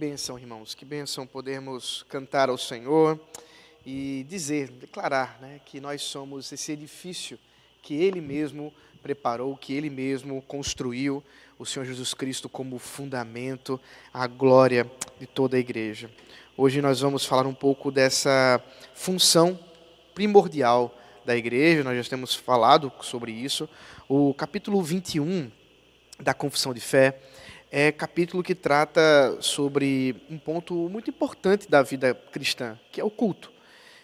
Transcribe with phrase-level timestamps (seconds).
[0.00, 3.20] bênção, irmãos, que bênção podermos cantar ao Senhor
[3.84, 7.38] e dizer, declarar né, que nós somos esse edifício
[7.82, 11.22] que Ele mesmo preparou, que Ele mesmo construiu,
[11.58, 13.78] o Senhor Jesus Cristo como fundamento,
[14.10, 16.10] a glória de toda a igreja.
[16.56, 18.58] Hoje nós vamos falar um pouco dessa
[18.94, 19.60] função
[20.14, 23.68] primordial da igreja, nós já temos falado sobre isso.
[24.08, 25.50] O capítulo 21
[26.18, 27.20] da Confissão de Fé
[27.70, 33.10] é capítulo que trata sobre um ponto muito importante da vida cristã, que é o
[33.10, 33.52] culto.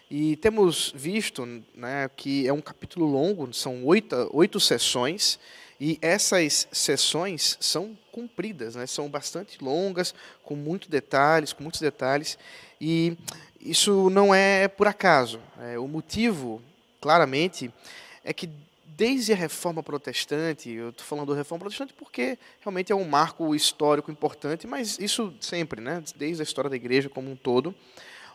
[0.08, 5.38] E temos visto né, que é um capítulo longo, são oito, oito sessões,
[5.80, 12.38] e essas sessões são cumpridas, né, são bastante longas, com muitos detalhes, com muitos detalhes,
[12.80, 13.18] e
[13.60, 15.40] isso não é por acaso.
[15.60, 16.62] É, o motivo,
[17.00, 17.70] claramente,
[18.24, 18.48] é que
[18.96, 23.54] desde a reforma protestante, eu estou falando da reforma protestante porque realmente é um marco
[23.54, 27.74] histórico importante, mas isso sempre, né, desde a história da igreja como um todo,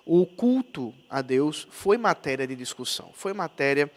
[0.06, 3.92] o culto a Deus foi matéria de discussão, foi matéria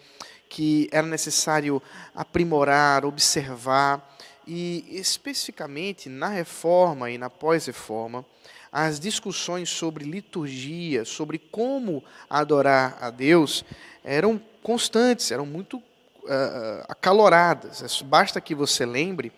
[0.49, 1.83] que era necessário
[2.15, 8.25] aprimorar, observar, e especificamente na reforma e na pós-reforma,
[8.71, 13.65] as discussões sobre liturgia, sobre como adorar a Deus,
[14.03, 15.83] eram constantes, eram muito
[16.25, 18.03] uh, acaloradas.
[18.03, 19.33] Basta que você lembre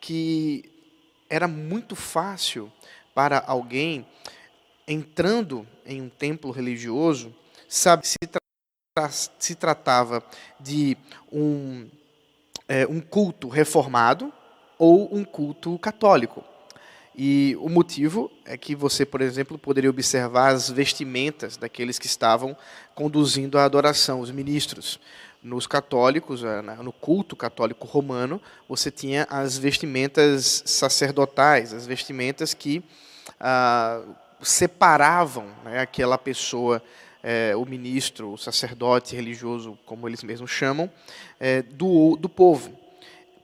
[0.00, 0.70] que
[1.28, 2.72] era muito fácil
[3.14, 4.06] para alguém
[4.86, 7.34] entrando em um templo religioso,
[7.68, 10.22] sabe se, tra se tratava
[10.60, 10.96] de
[11.32, 11.88] um,
[12.68, 14.32] é, um culto reformado
[14.78, 16.44] ou um culto católico.
[17.18, 22.54] E o motivo é que você, por exemplo, poderia observar as vestimentas daqueles que estavam
[22.94, 25.00] conduzindo a adoração, os ministros.
[25.46, 32.82] Nos católicos, eh, no culto católico romano, você tinha as vestimentas sacerdotais, as vestimentas que
[33.38, 34.02] ah,
[34.42, 36.82] separavam né, aquela pessoa,
[37.22, 40.90] é, o ministro, o sacerdote religioso, como eles mesmos chamam,
[41.38, 42.76] é, do, do povo.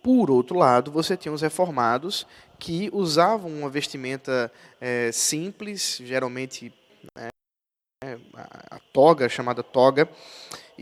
[0.02, 2.26] Por outro lado, você tinha os reformados
[2.58, 6.74] que usavam uma vestimenta é, simples, geralmente
[7.16, 7.28] né,
[8.70, 10.08] a toga, chamada toga,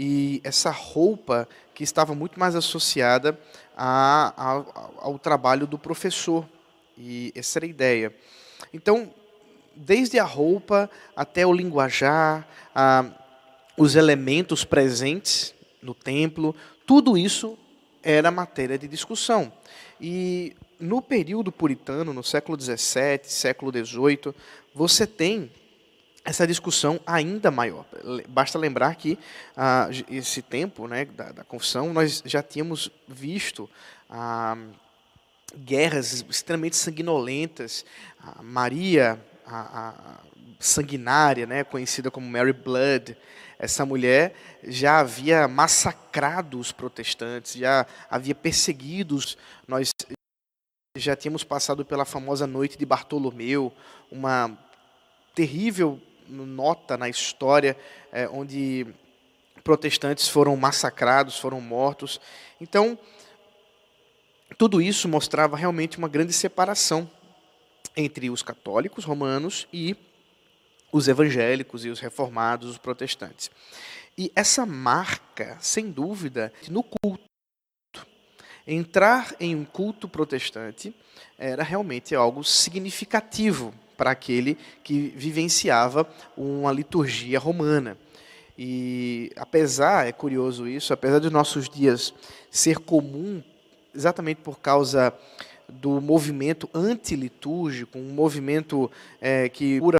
[0.02, 3.38] e essa roupa que estava muito mais associada
[3.76, 4.64] a, a,
[4.96, 6.48] ao trabalho do professor.
[6.96, 8.16] E essa era a ideia.
[8.72, 9.12] Então,
[9.76, 13.04] desde a roupa até o linguajar, a,
[13.76, 16.56] os elementos presentes no templo,
[16.86, 17.58] tudo isso
[18.02, 19.52] era matéria de discussão.
[20.00, 24.34] E no período puritano, no século XVII, século XVIII,
[24.74, 25.52] você tem
[26.24, 27.84] essa discussão ainda maior.
[28.28, 29.18] Basta lembrar que
[29.56, 33.68] ah, esse tempo né, da, da, confissão, nós já tínhamos visto
[34.08, 34.56] ah,
[35.56, 37.84] guerras extremamente sanguinolentas.
[38.22, 40.20] Ah, Maria a, a
[40.58, 43.16] sanguinária, né, conhecida como Mary Blood,
[43.58, 49.36] essa mulher já havia massacrado os protestantes, já havia perseguido os.
[49.66, 49.90] Nós
[50.96, 53.72] já tínhamos passado pela famosa noite de Bartolomeu,
[54.10, 54.56] uma
[55.34, 57.76] terrível nota na história
[58.12, 58.86] é, onde
[59.62, 62.20] protestantes foram massacrados, foram mortos.
[62.60, 62.98] Então,
[64.56, 67.10] tudo isso mostrava realmente uma grande separação
[67.96, 69.96] entre os católicos romanos e
[70.92, 73.50] os evangélicos e os reformados, os protestantes.
[74.18, 77.24] E essa marca, sem dúvida, no culto.
[78.66, 80.94] Entrar em um culto protestante
[81.38, 87.98] era realmente algo significativo para aquele que vivenciava uma liturgia romana.
[88.58, 92.14] E apesar, é curioso isso, apesar dos nossos dias
[92.50, 93.42] ser comum,
[93.94, 95.12] exatamente por causa
[95.68, 98.90] do movimento antilitúrgico, um movimento
[99.20, 99.98] é, que procura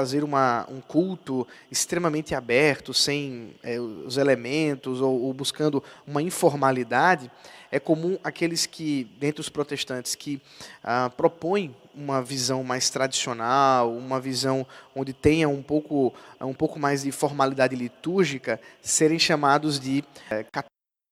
[0.00, 7.28] fazer uma, um culto extremamente aberto, sem é, os elementos, ou, ou, buscando uma informalidade,
[7.68, 10.40] é comum aqueles que, dentre os protestantes, que
[10.84, 14.64] ah, propõem uma visão mais tradicional, uma visão
[14.94, 20.46] onde tenha um pouco, um pouco mais de formalidade litúrgica, serem chamados de é,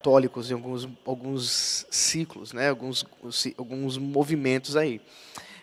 [0.01, 3.05] católicos em alguns, alguns ciclos, né, alguns,
[3.59, 5.01] alguns movimentos aí.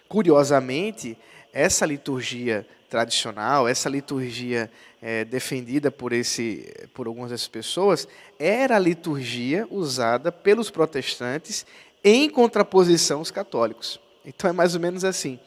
[0.09, 1.17] Curiosamente,
[1.53, 4.69] essa liturgia tradicional, essa liturgia
[5.01, 8.07] é, defendida por, esse, por algumas dessas pessoas,
[8.39, 11.65] era a liturgia usada pelos protestantes
[12.03, 13.99] em contraposição aos católicos.
[14.25, 15.39] Então é mais ou menos assim.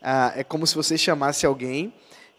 [0.00, 1.92] Ah, é como se você chamasse alguém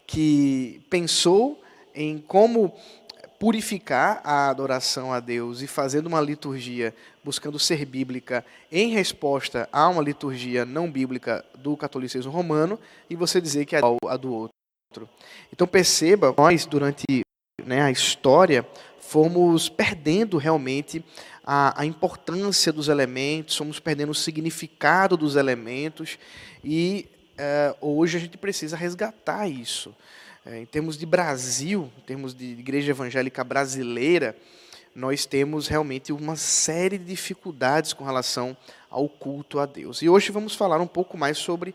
[0.06, 1.62] que pensou
[1.94, 2.74] em como
[3.40, 6.94] purificar a adoração a Deus e fazendo uma liturgia
[7.24, 12.78] buscando ser bíblica em resposta a uma liturgia não bíblica do catolicismo romano
[13.08, 15.08] e você dizer que é a do outro.
[15.50, 17.22] Então perceba, nós durante
[17.64, 18.66] né, a história
[18.98, 21.02] fomos perdendo realmente
[21.42, 26.18] a, a, importância dos elementos, fomos perdendo o significado dos elementos
[26.62, 27.08] e
[27.80, 29.94] uh, hoje a gente precisa resgatar isso.
[30.44, 34.34] É, em termos de Brasil, em termos de igreja evangélica brasileira,
[34.94, 38.56] nós temos realmente uma série de dificuldades com relação
[38.88, 40.00] ao culto a Deus.
[40.00, 41.74] E hoje vamos falar um pouco mais sobre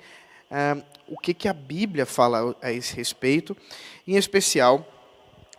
[0.50, 3.56] é, o que, que a Bíblia fala a esse respeito,
[4.08, 4.84] em especial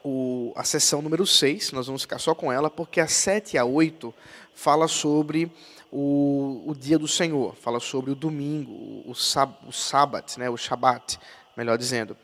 [0.02, 3.58] o, a sessão número 6, nós vamos ficar só com ela, porque a 7 e
[3.58, 4.12] a 8
[4.54, 5.50] fala sobre
[5.92, 10.56] o, o dia do Senhor, fala sobre o domingo, o, o, o sábado, né, o
[10.56, 11.18] Shabat,
[11.56, 12.16] melhor dizendo.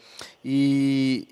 [0.44, 1.29] E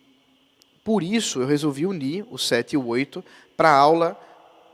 [0.83, 3.25] por isso eu resolvi unir o 7 e o 8
[3.57, 4.19] para a aula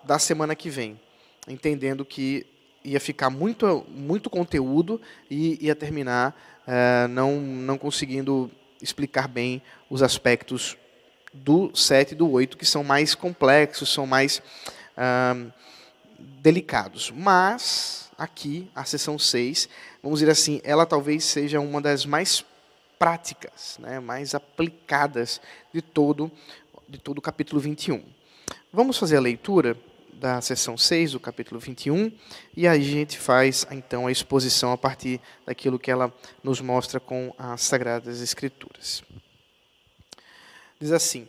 [0.05, 1.00] da semana que vem,
[1.49, 2.46] entendendo que
[2.84, 8.50] ia ficar muito, muito conteúdo e ia terminar é, não, não conseguindo
[8.81, 10.76] explicar bem os aspectos
[11.32, 14.43] do 7 e do 8, que são mais complexos, são mais
[14.96, 15.37] ah,
[16.19, 17.11] delicados.
[17.11, 19.69] Mas, aqui, a sessão 6,
[20.02, 22.44] vamos dizer assim, ela talvez seja uma das mais
[22.98, 25.40] práticas, né, mais aplicadas
[25.72, 26.31] de todo,
[26.88, 28.02] de todo o capítulo 21.
[28.72, 29.76] Vamos fazer a leitura
[30.12, 32.10] da seção 6 do capítulo 21
[32.56, 36.12] e a gente faz então a exposição a partir daquilo que ela
[36.43, 39.02] nos mostra com as Sagradas Escrituras.
[40.81, 41.28] Diz assim: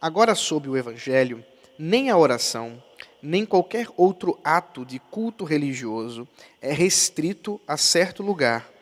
[0.00, 1.44] Agora, sob o Evangelho,
[1.78, 2.82] nem a oração,
[3.22, 6.26] nem qualquer outro ato de culto religioso
[6.60, 8.75] é restrito a certo lugar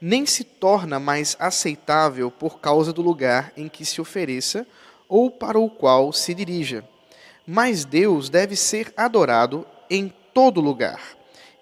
[0.00, 4.66] nem se torna mais aceitável por causa do lugar em que se ofereça
[5.08, 6.84] ou para o qual se dirija.
[7.46, 11.00] Mas Deus deve ser adorado em todo lugar,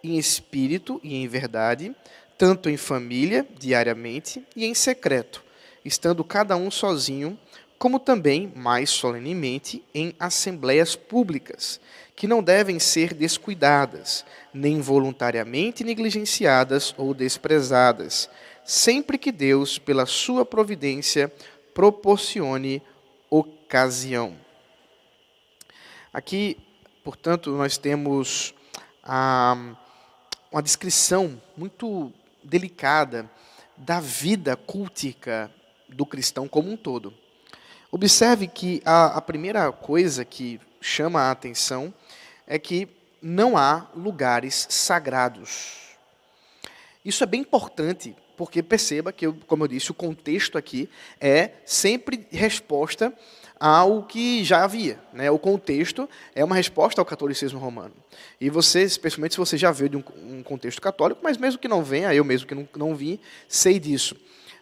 [0.03, 1.95] em espírito e em verdade,
[2.37, 5.43] tanto em família, diariamente, e em secreto,
[5.85, 7.39] estando cada um sozinho,
[7.79, 11.81] como também, mais solenemente, em assembleias públicas,
[12.15, 18.31] que não devem ser descuidadas, nem voluntariamente negligenciadas ou desprezadas,
[18.65, 21.31] sempre que Deus, pela sua providência,
[21.75, 22.83] proporcione
[23.29, 24.35] ocasião.
[26.11, 26.57] Aqui,
[27.05, 28.55] portanto, nós temos
[29.05, 29.77] ah,
[30.51, 32.11] uma descrição muito
[32.43, 33.31] delicada
[33.77, 35.51] da vida cultica
[35.87, 37.13] do cristão como um todo.
[37.91, 41.93] Observe que a, a primeira coisa que chama a atenção
[42.47, 42.89] é que
[43.21, 45.87] não há lugares sagrados.
[47.05, 50.89] Isso é bem importante, porque perceba que, como eu disse, o contexto aqui
[51.21, 53.13] é sempre resposta
[53.59, 54.99] ao que já havia.
[55.13, 55.31] Né?
[55.31, 57.95] O contexto é uma resposta ao catolicismo romano.
[58.41, 61.83] E você, especialmente se você já veio de um, contexto católico, mas mesmo que não
[61.83, 64.17] venha, eu mesmo que não, não vi, sei disso.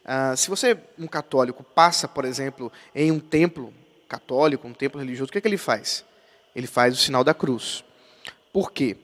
[0.04, 3.72] Uh, se você, um católico, passa, por exemplo, em um templo
[4.08, 6.04] católico, um templo religioso, o que, é que ele faz?
[6.54, 7.82] Ele faz o sinal da cruz.
[8.52, 8.96] Por quê?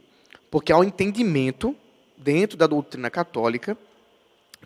[0.51, 1.75] Porque há um entendimento
[2.17, 3.77] dentro da doutrina católica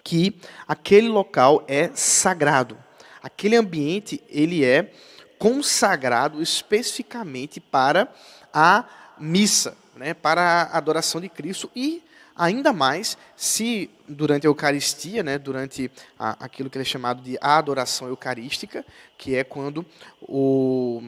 [0.02, 0.36] que
[0.66, 2.76] aquele local é sagrado.
[3.22, 4.92] Aquele ambiente ele é
[5.38, 8.12] consagrado especificamente para
[8.52, 8.84] a
[9.18, 12.02] missa, né, para a adoração de Cristo e
[12.36, 18.08] Ainda mais se durante a Eucaristia, né, durante a, aquilo que é chamado de adoração
[18.08, 18.84] eucarística,
[19.16, 19.86] que é quando
[20.22, 21.02] o.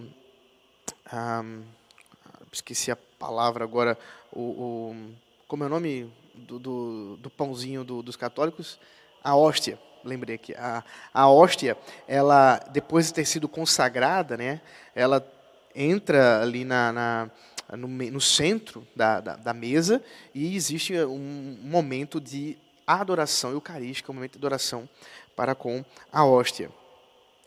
[2.53, 3.99] esqueci a palavra agora.
[4.33, 4.97] O, o
[5.49, 8.79] como é o nome do, do, do pãozinho do, dos católicos?
[9.23, 14.61] A hóstia lembrei aqui, a, a hóstia, ela, depois de ter sido consagrada, né,
[14.95, 15.27] ela
[15.75, 17.31] entra ali na, na,
[17.75, 20.03] no, no centro da, da, da, mesa
[20.35, 22.57] e existe um momento de
[22.87, 24.89] adoração eucarística, um momento de adoração
[25.35, 26.71] para com a hóstia.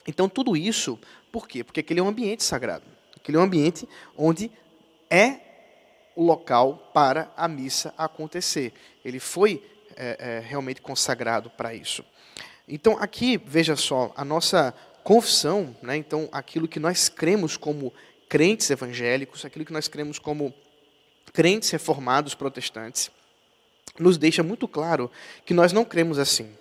[0.08, 1.00] Então, tudo isso,
[1.32, 1.64] por quê?
[1.64, 2.84] Porque aquele é um ambiente sagrado.
[3.16, 4.52] Aquele é um ambiente onde
[5.10, 5.40] é
[6.16, 8.74] o local para a missa acontecer.
[9.06, 9.64] Ele foi
[9.96, 12.04] é, é, realmente consagrado para isso.
[12.68, 14.74] Então, aqui, veja só, a nossa
[15.04, 17.94] confissão, né, então, aquilo que nós cremos como
[18.30, 20.54] crentes evangélicos, aquilo que nós cremos como
[21.34, 23.12] crentes reformados protestantes,
[24.00, 25.12] nos deixa muito claro
[25.46, 26.56] que nós não cremos assim.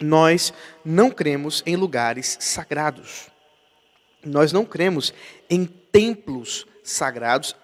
[0.00, 0.52] Nós
[0.84, 3.28] não cremos em lugares sagrados.
[4.24, 5.14] Nós não cremos
[5.48, 7.54] em templos sagrados,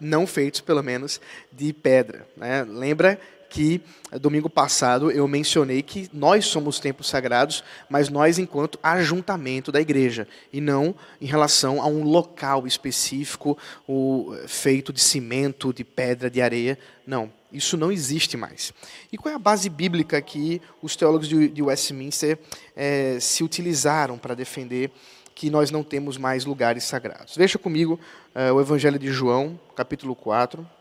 [0.00, 1.20] não feitos pelo menos
[1.52, 2.28] de pedra.
[2.36, 2.62] Né?
[2.64, 8.78] Lembra que eh, domingo passado eu mencionei que nós somos templos sagrados, mas nós enquanto
[8.82, 15.00] ajuntamento da igreja, e não em relação a um local específico, o, eh, feito de
[15.00, 16.78] cimento, de pedra, de areia.
[17.06, 18.72] Não, isso não existe mais.
[19.10, 22.38] E qual é a base bíblica que os teólogos de, Westminster
[22.76, 24.90] é, se utilizaram para defender
[25.34, 27.36] que nós não temos mais lugares sagrados?
[27.36, 27.98] Veja comigo
[28.34, 30.77] é, o Evangelho de João, capítulo 4.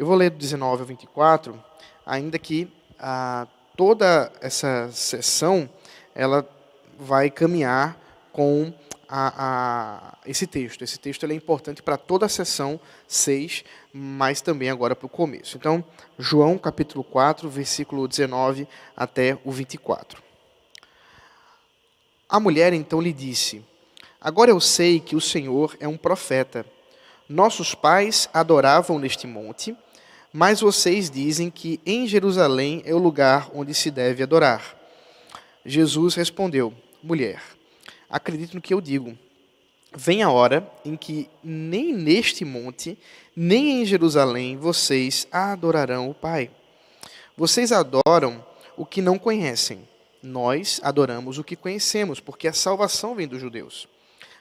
[0.00, 1.62] Eu vou ler do 19 ao 24,
[2.06, 5.68] ainda que ah, toda essa sessão
[6.14, 6.48] ela
[6.98, 8.00] vai caminhar
[8.32, 8.72] com
[9.06, 10.82] a, a, esse texto.
[10.82, 15.58] Esse texto é importante para toda a sessão 6, mas também agora para o começo.
[15.58, 15.84] Então,
[16.18, 18.66] João capítulo 4, versículo 19
[18.96, 20.22] até o 24.
[22.26, 23.62] A mulher então lhe disse:
[24.18, 26.64] Agora eu sei que o Senhor é um profeta.
[27.28, 29.76] Nossos pais adoravam neste monte
[30.32, 34.76] mas vocês dizem que em Jerusalém é o lugar onde se deve adorar.
[35.64, 36.72] Jesus respondeu:
[37.02, 37.42] Mulher,
[38.08, 39.16] acredite no que eu digo.
[39.92, 42.96] Vem a hora em que nem neste monte,
[43.34, 46.48] nem em Jerusalém vocês adorarão o Pai.
[47.36, 48.44] Vocês adoram
[48.76, 49.88] o que não conhecem.
[50.22, 53.88] Nós adoramos o que conhecemos, porque a salvação vem dos judeus.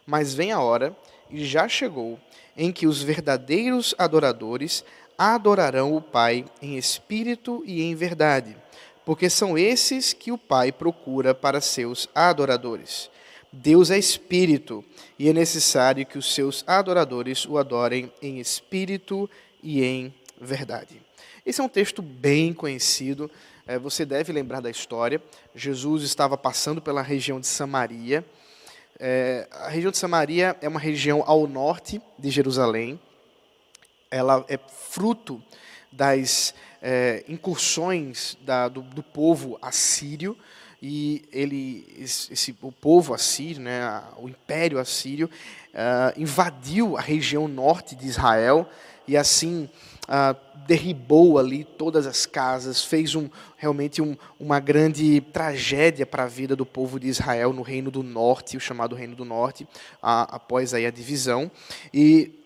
[0.05, 0.95] Mas vem a hora,
[1.31, 2.19] e já chegou,
[2.55, 4.83] em que os verdadeiros adoradores
[5.19, 8.55] adorarão o Pai em espírito e em verdade,
[9.05, 13.11] porque são esses que o Pai procura para seus adoradores.
[13.51, 14.85] Deus é espírito
[15.17, 19.29] e é necessário que os seus adoradores o adorem em espírito
[19.61, 21.01] e em verdade.
[21.45, 23.29] Esse é um texto bem conhecido,
[23.67, 25.21] é, você deve lembrar da história.
[25.53, 28.23] Jesus estava passando pela região de Samaria.
[28.97, 32.99] É, a região de Samaria é uma região ao norte de Jerusalém
[34.11, 35.41] ela é fruto
[35.91, 40.37] das é, incursões da, do, do, povo assírio
[40.81, 45.29] e ele esse, o povo assírio né o império assírio
[45.73, 48.69] uh, invadiu a região norte de Israel
[49.05, 49.69] e assim
[50.03, 56.27] uh, derribou ali todas as casas fez um realmente um, uma grande tragédia para a
[56.27, 59.67] vida do povo de Israel no reino do norte o chamado reino do norte
[60.01, 61.51] após aí a divisão.
[61.93, 62.38] E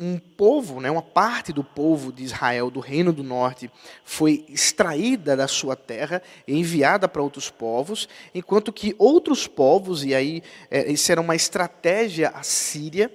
[0.00, 3.70] um povo, né, uma parte do povo de Israel, do Reino do Norte,
[4.04, 10.14] foi extraída da sua terra e enviada para outros povos, enquanto que outros povos, e
[10.14, 13.10] aí é, isso era uma estratégia assíria,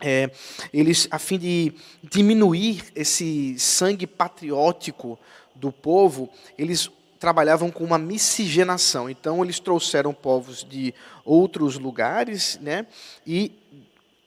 [0.00, 0.30] é,
[0.72, 5.18] eles, a fim de diminuir esse sangue patriótico
[5.54, 6.88] do povo, eles
[7.18, 9.10] trabalhavam com uma miscigenação.
[9.10, 12.86] Então, eles trouxeram povos de outros lugares né,
[13.26, 13.52] e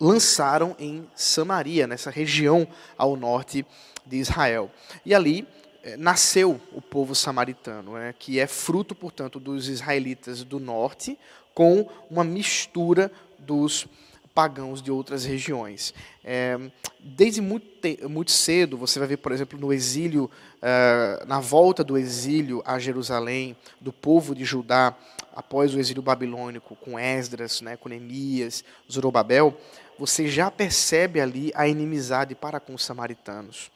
[0.01, 2.67] lançaram em Samaria, nessa região
[2.97, 3.63] ao norte
[4.03, 4.71] de Israel.
[5.05, 5.47] E ali
[5.83, 11.19] eh, nasceu o povo samaritano, né, que é fruto, portanto, dos israelitas do norte,
[11.53, 13.87] com uma mistura dos
[14.33, 15.93] pagãos de outras regiões.
[16.23, 16.57] É,
[16.99, 17.67] desde muito,
[18.09, 22.79] muito, cedo, você vai ver, por exemplo, no exílio, uh, na volta do exílio a
[22.79, 24.95] Jerusalém, do povo de Judá,
[25.35, 29.57] após o exílio babilônico, com Esdras, né, com Neemias, Zorobabel,
[29.97, 33.71] você já percebe ali a inimizade para com os samaritanos.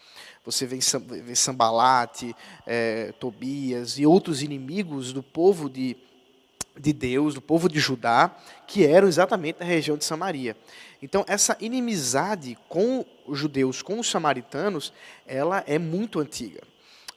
[0.46, 0.78] Você vê,
[1.22, 2.36] vê Sambalate,
[2.66, 5.98] é, Tobias e outros inimigos do povo de,
[6.78, 8.36] de Deus, do povo de Judá,
[8.68, 10.56] que eram exatamente da região de Samaria.
[11.02, 14.92] Então, essa inimizade com os judeus, com os samaritanos,
[15.26, 16.62] ela é muito antiga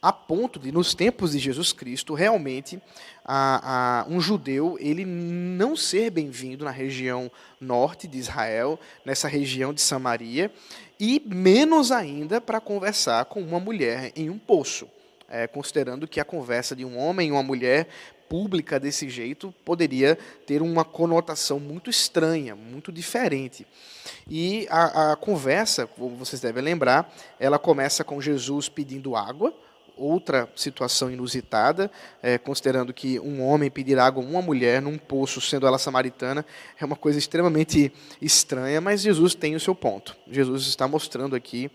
[0.01, 2.81] a ponto de, nos tempos de Jesus Cristo, realmente
[3.23, 9.73] a, a, um judeu ele não ser bem-vindo na região norte de Israel, nessa região
[9.73, 10.51] de Samaria,
[10.99, 14.87] e menos ainda para conversar com uma mulher em um poço,
[15.27, 17.87] é, considerando que a conversa de um homem e uma mulher
[18.29, 23.65] pública desse jeito poderia ter uma conotação muito estranha, muito diferente.
[24.29, 29.53] E a, a conversa, como vocês devem lembrar, ela começa com Jesus pedindo água
[29.99, 31.91] outra situação inusitada,
[32.23, 36.45] é, considerando que um homem pedir água a uma mulher num poço, sendo ela samaritana,
[36.79, 40.15] é uma coisa extremamente estranha, mas Jesus tem o seu ponto.
[40.31, 41.69] Jesus está mostrando aqui,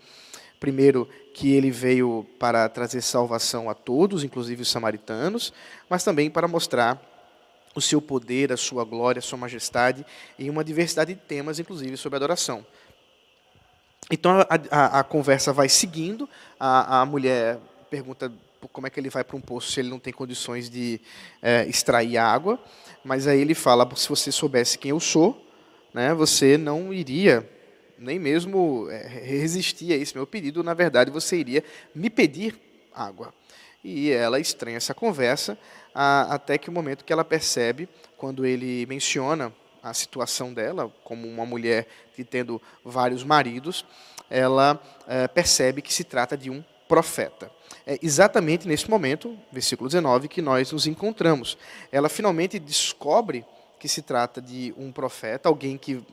[0.59, 5.53] primeiro, que ele veio para trazer salvação a todos, inclusive os samaritanos,
[5.89, 7.01] mas também para mostrar
[7.75, 10.05] o seu poder, a sua glória, a sua majestade,
[10.39, 12.65] em uma diversidade de temas, inclusive sobre adoração.
[14.09, 17.59] Então a, a, a conversa vai seguindo, a, a mulher
[17.89, 18.31] pergunta
[18.71, 20.99] como é que ele vai para um poço se ele não tem condições de
[21.41, 22.59] é, extrair água?
[23.03, 25.45] Mas aí ele fala: se você soubesse quem eu sou,
[25.93, 27.47] né, você não iria
[27.97, 30.63] nem mesmo é, resistir a esse meu pedido.
[30.63, 32.55] Na verdade, você iria me pedir
[32.93, 33.33] água.
[33.83, 35.57] E ela estranha essa conversa
[35.93, 37.87] até que o momento que ela percebe,
[38.17, 43.85] quando ele menciona a situação dela, como uma mulher que tendo vários maridos,
[44.29, 47.51] ela é, percebe que se trata de um profeta.
[47.85, 51.57] É exatamente nesse momento, versículo 19, que nós nos encontramos.
[51.91, 53.45] Ela finalmente descobre
[53.85, 56.03] que se trata de um profeta, alguém que,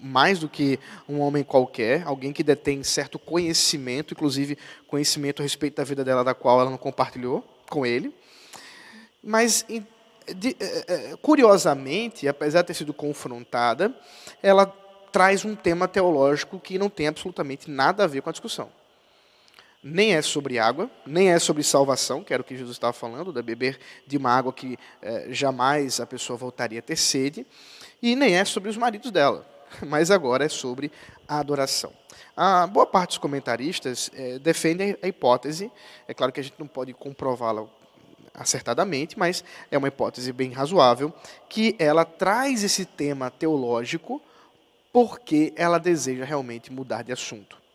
[0.00, 0.78] mais do que
[1.08, 4.56] um homem qualquer, alguém que detém certo conhecimento, inclusive
[4.86, 8.14] conhecimento a respeito da vida dela, da qual ela não compartilhou com ele.
[9.20, 9.66] Mas,
[10.36, 13.92] de, é, é, curiosamente, apesar de ter sido confrontada,
[14.40, 14.66] ela
[15.10, 18.70] traz um tema teológico que não tem absolutamente nada a ver com a discussão
[19.82, 23.32] nem é sobre água, nem é sobre salvação, que era o que Jesus estava falando,
[23.32, 27.46] de beber de uma água que eh, jamais a pessoa voltaria a ter sede,
[28.02, 29.46] e nem é sobre os maridos dela,
[29.86, 30.90] mas agora é sobre
[31.28, 31.92] a adoração.
[32.36, 35.70] A boa parte dos comentaristas eh, defendem a hipótese,
[36.08, 37.66] é claro que a gente não pode comprová-la
[38.34, 41.12] acertadamente, mas é uma hipótese bem razoável,
[41.48, 44.20] que ela traz esse tema teológico
[44.92, 47.65] porque ela deseja realmente mudar de assunto.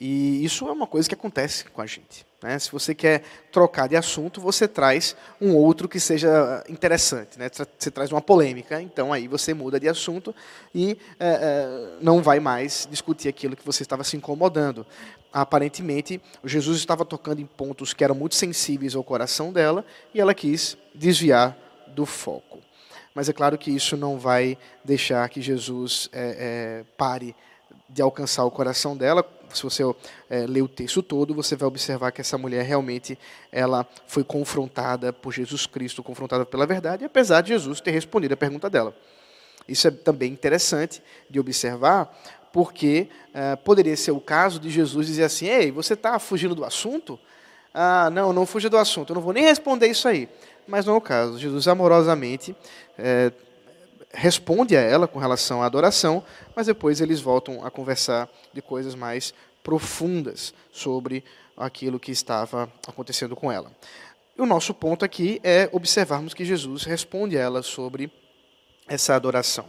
[0.00, 2.24] E isso é uma coisa que acontece com a gente.
[2.42, 2.58] Né?
[2.58, 7.38] Se você quer trocar de assunto, você traz um outro que seja interessante.
[7.38, 7.50] Né?
[7.78, 10.34] Você traz uma polêmica, então aí você muda de assunto
[10.74, 14.86] e é, é, não vai mais discutir aquilo que você estava se incomodando.
[15.30, 20.32] Aparentemente, Jesus estava tocando em pontos que eram muito sensíveis ao coração dela e ela
[20.32, 21.54] quis desviar
[21.88, 22.58] do foco.
[23.14, 27.36] Mas é claro que isso não vai deixar que Jesus é, pare
[27.88, 29.28] de alcançar o coração dela.
[29.56, 29.82] Se você
[30.28, 33.18] é, ler o texto todo, você vai observar que essa mulher realmente
[33.50, 38.36] ela foi confrontada por Jesus Cristo, confrontada pela verdade, apesar de Jesus ter respondido a
[38.36, 38.94] pergunta dela.
[39.68, 42.12] Isso é também interessante de observar,
[42.52, 46.64] porque é, poderia ser o caso de Jesus dizer assim: Ei, você está fugindo do
[46.64, 47.18] assunto?
[47.72, 50.28] Ah, não, não fuja do assunto, eu não vou nem responder isso aí.
[50.66, 51.38] Mas não é o caso.
[51.38, 52.54] Jesus amorosamente
[52.98, 53.32] é,
[54.12, 58.94] responde a ela com relação à adoração, mas depois eles voltam a conversar de coisas
[58.94, 61.24] mais profundas sobre
[61.56, 63.70] aquilo que estava acontecendo com ela.
[64.36, 68.10] E o nosso ponto aqui é observarmos que Jesus responde a ela sobre
[68.88, 69.66] essa adoração.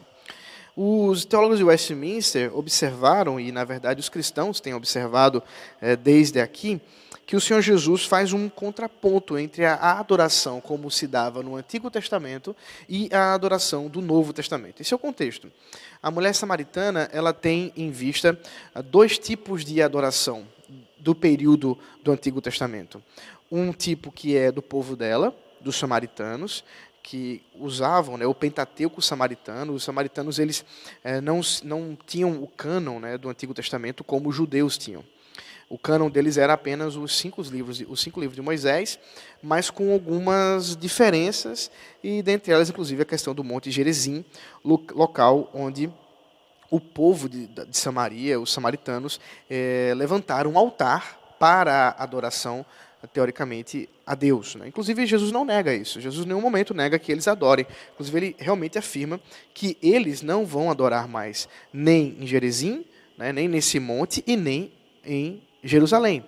[0.76, 5.44] Os teólogos de Westminster observaram, e na verdade os cristãos têm observado
[5.82, 6.82] é, desde aqui,
[7.26, 11.90] que o Senhor Jesus faz um contraponto entre a adoração como se dava no Antigo
[11.90, 12.56] Testamento
[12.90, 14.82] e a adoração do Novo Testamento.
[14.82, 15.52] Esse é o contexto.
[16.02, 18.38] A mulher samaritana ela tem em vista
[18.74, 20.46] ah, dois tipos de adoração
[20.98, 23.02] do período do Antigo Testamento.
[23.52, 26.64] Um tipo que é do povo dela, dos samaritanos,
[27.04, 29.74] que usavam né, o Pentateuco samaritano.
[29.74, 30.64] Os samaritanos eles
[31.04, 35.04] é, não, não tinham o cânon né, do Antigo Testamento como os judeus tinham.
[35.72, 39.00] O cânon deles era apenas os cinco livros, os cinco livros de Moisés,
[39.42, 41.72] mas com algumas diferenças
[42.04, 44.26] e dentre elas, inclusive, a questão do Monte Gerizim,
[44.66, 45.90] local onde
[46.70, 49.18] o povo de, de Samaria, os samaritanos,
[49.50, 52.66] é, levantaram um altar para a adoração
[53.14, 54.56] teoricamente a Deus.
[54.56, 54.68] Né?
[54.68, 56.02] Inclusive, Jesus não nega isso.
[56.02, 57.66] Jesus em nenhum momento nega que eles adorem.
[57.94, 59.22] Inclusive, ele realmente afirma
[59.54, 62.86] que eles não vão adorar mais nem em Jerezim,
[63.18, 64.74] né, nem nesse monte e nem
[65.06, 66.26] em Jerusalém.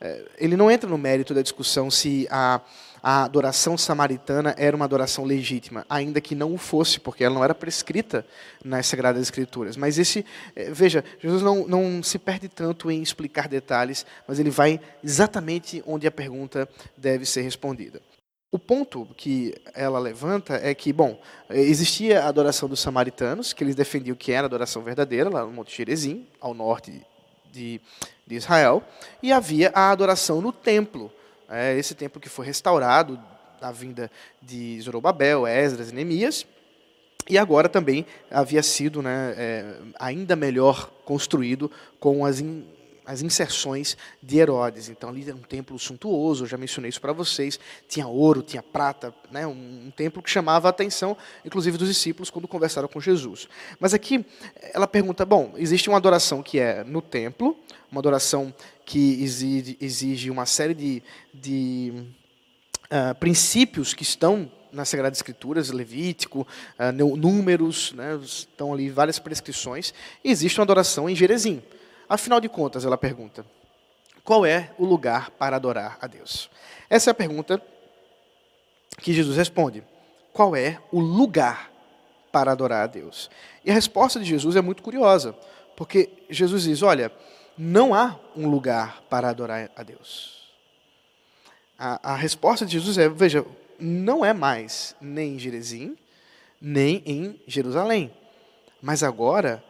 [0.00, 2.60] É, ele não entra no mérito da discussão se a,
[3.02, 7.44] a adoração samaritana era uma adoração legítima, ainda que não o fosse, porque ela não
[7.44, 8.24] era prescrita
[8.64, 9.76] nas Sagradas Escrituras.
[9.76, 14.50] Mas esse, é, veja, Jesus não, não se perde tanto em explicar detalhes, mas ele
[14.50, 18.00] vai exatamente onde a pergunta deve ser respondida.
[18.50, 23.74] O ponto que ela levanta é que, bom, existia a adoração dos samaritanos, que eles
[23.74, 27.04] defendiam que era a adoração verdadeira, lá no Monte Gerezim, ao norte
[27.52, 27.80] de,
[28.26, 28.82] de Israel,
[29.22, 31.12] e havia a adoração no templo.
[31.48, 33.18] É, esse templo que foi restaurado
[33.60, 36.46] da vinda de Zorobabel, Esdras e Neemias,
[37.28, 42.64] e agora também havia sido né, é, ainda melhor construído com as in,
[43.08, 44.90] as inserções de Herodes.
[44.90, 47.58] Então ali era um templo suntuoso, eu já mencionei isso para vocês.
[47.88, 49.46] Tinha ouro, tinha prata, né?
[49.46, 53.48] um, um, templo que chamava a atenção, inclusive dos discípulos, quando conversaram com Jesus.
[53.80, 54.26] Mas aqui
[54.74, 57.56] ela pergunta: bom, existe uma adoração que é no templo,
[57.90, 62.04] uma adoração que exige, exige uma série de, de
[62.92, 66.46] uh, princípios que estão nas Sagradas Escrituras, Levítico,
[66.78, 69.94] uh, Números, né, estão ali várias prescrições.
[70.22, 71.62] E existe uma adoração em Jerezim.
[72.08, 73.44] Afinal de contas, ela pergunta,
[74.24, 76.50] qual é o lugar para adorar a Deus?
[76.88, 77.62] Essa é a pergunta
[78.98, 79.84] que Jesus responde.
[80.32, 81.70] Qual é o lugar
[82.32, 83.30] para adorar a Deus?
[83.64, 85.34] E a resposta de Jesus é muito curiosa,
[85.76, 87.12] porque Jesus diz: olha,
[87.56, 90.48] não há um lugar para adorar a Deus.
[91.78, 93.44] A, a resposta de Jesus é: veja,
[93.78, 95.96] não é mais nem em Jerezim,
[96.60, 98.12] nem em Jerusalém.
[98.80, 99.62] Mas agora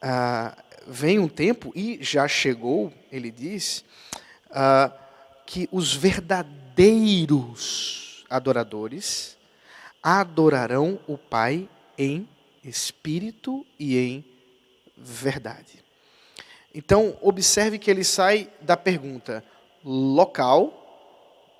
[0.00, 0.56] ah,
[0.86, 3.84] vem um tempo, e já chegou, ele diz,
[4.50, 4.92] ah,
[5.46, 9.36] que os verdadeiros adoradores
[10.02, 12.28] adorarão o Pai em
[12.64, 14.24] espírito e em
[14.96, 15.82] verdade.
[16.74, 19.44] Então, observe que ele sai da pergunta
[19.84, 20.80] local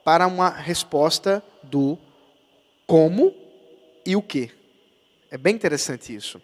[0.04, 1.98] para uma resposta do
[2.86, 3.34] como
[4.04, 4.50] e o que.
[5.30, 6.40] É bem interessante isso.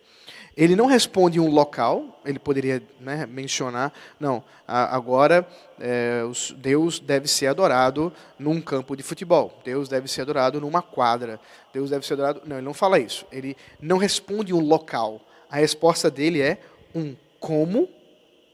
[0.59, 5.47] Ele não responde um local, ele poderia né, mencionar, não, agora
[5.79, 6.23] é,
[6.57, 11.39] Deus deve ser adorado num campo de futebol, Deus deve ser adorado numa quadra,
[11.73, 12.43] Deus deve ser adorado.
[12.45, 13.25] Não, ele não fala isso.
[13.31, 15.21] Ele não responde um local.
[15.49, 16.59] A resposta dele é
[16.93, 17.89] um como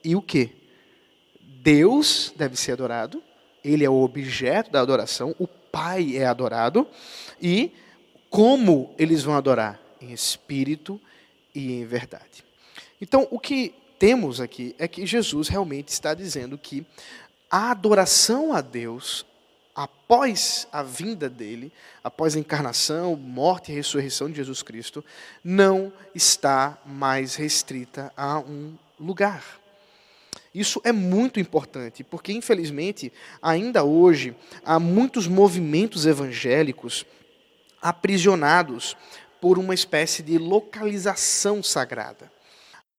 [0.05, 0.55] e o que.
[1.62, 3.23] Deus deve ser adorado,
[3.64, 6.87] ele é o objeto da adoração, o Pai é adorado,
[7.40, 7.73] e
[8.29, 9.81] como eles vão adorar?
[10.03, 11.05] Em espírito e
[11.55, 12.45] em verdade.
[13.01, 16.85] Então, o que temos aqui é que Jesus realmente está dizendo que
[17.51, 19.25] a adoração a Deus,
[19.75, 25.05] após a vinda dele, após a encarnação, morte e ressurreição de Jesus Cristo,
[25.43, 29.61] não está mais restrita a um lugar.
[30.55, 33.12] Isso é muito importante, porque infelizmente,
[33.43, 37.05] ainda hoje, há muitos movimentos evangélicos
[37.83, 38.97] aprisionados
[39.44, 42.33] por uma espécie de localização sagrada.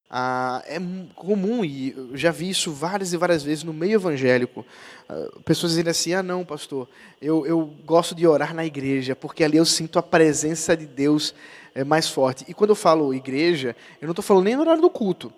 [0.08, 0.77] Ah, é
[1.15, 4.63] comum, e eu já vi isso várias e várias vezes no meio evangélico,
[5.10, 6.88] ah, pessoas dizendo assim: ah, não, pastor,
[7.19, 11.34] eu, eu gosto de orar na igreja, porque ali eu sinto a presença de Deus
[11.73, 12.45] é, mais forte.
[12.47, 15.34] E quando eu falo igreja, eu não estou falando nem no horário do culto.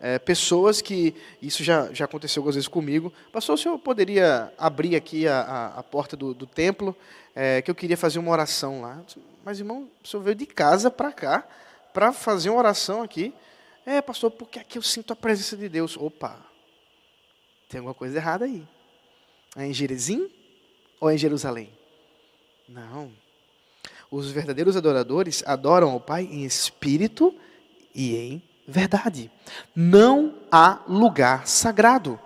[0.00, 4.94] É, pessoas que, isso já, já aconteceu algumas vezes comigo, pastor, o senhor poderia abrir
[4.94, 6.96] aqui a, a, a porta do, do templo,
[7.34, 9.02] é, que eu queria fazer uma oração lá.
[9.44, 11.46] Mas, irmão, o senhor veio de casa para cá
[11.92, 13.34] para fazer uma oração aqui.
[13.84, 15.96] É, pastor, porque aqui eu sinto a presença de Deus.
[15.96, 16.38] Opa,
[17.68, 18.66] tem alguma coisa errada aí.
[19.56, 20.30] É em Jerezim
[21.00, 21.70] ou é em Jerusalém?
[22.68, 23.10] Não.
[24.10, 27.34] Os verdadeiros adoradores adoram ao Pai em espírito
[27.94, 29.30] e em verdade.
[29.74, 32.20] Não há lugar sagrado.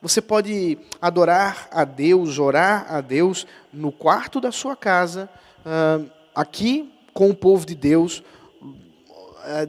[0.00, 5.28] Você pode adorar a Deus, orar a Deus no quarto da sua casa,
[6.34, 8.22] aqui com o povo de Deus,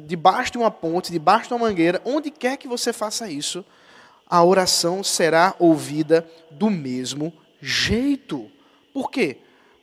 [0.06, 3.65] debaixo de uma ponte, debaixo de uma mangueira, onde quer que você faça isso,
[4.30, 8.49] a oração será ouvida do mesmo jeito.
[8.93, 9.38] Por quê?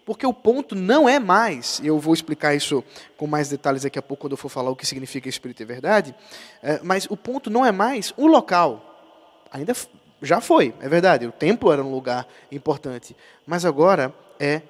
[0.04, 2.84] Porque o ponto não é mais, eu vou explicar isso
[3.16, 5.66] com mais detalhes daqui a pouco, quando eu for falar o que significa Espírito e
[5.66, 6.14] Verdade,
[6.62, 9.02] é, mas o ponto não é mais o local.
[9.50, 9.74] Ainda
[10.22, 14.62] já foi, é verdade, o templo era um lugar importante, mas agora é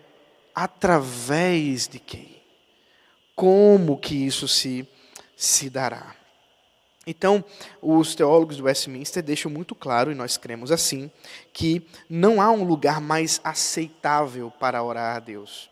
[0.57, 2.43] através de quem?
[3.35, 4.89] Como que isso se,
[5.37, 6.17] se dará?
[7.07, 7.45] Então,
[7.81, 11.11] os teólogos do Westminster deixam muito claro, e nós cremos assim,
[11.53, 15.71] que não há um lugar mais aceitável para orar a Deus.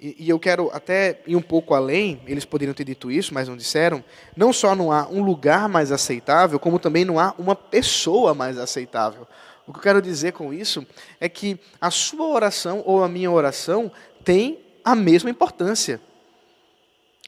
[0.00, 3.48] E, e, eu quero até ir um pouco além, eles poderiam ter dito isso, mas
[3.48, 4.04] não disseram.
[4.36, 8.58] Não só não há um lugar mais aceitável, como também não há uma pessoa mais
[8.58, 9.26] aceitável.
[9.68, 10.84] O que eu quero dizer com isso
[11.20, 13.92] é que a sua oração ou a minha oração
[14.24, 16.00] tem a mesma importância.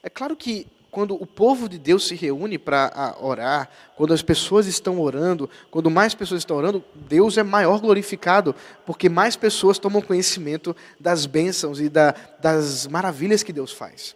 [0.01, 4.65] É claro que quando o povo de Deus se reúne para orar, quando as pessoas
[4.65, 8.55] estão orando, quando mais pessoas estão orando, Deus é maior glorificado,
[8.87, 14.15] porque mais pessoas tomam conhecimento das bênçãos e da, das maravilhas que Deus faz.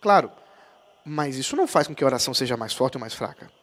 [0.00, 0.32] Claro,
[1.04, 3.57] mas isso não faz com que a oração seja mais forte ou mais fraca.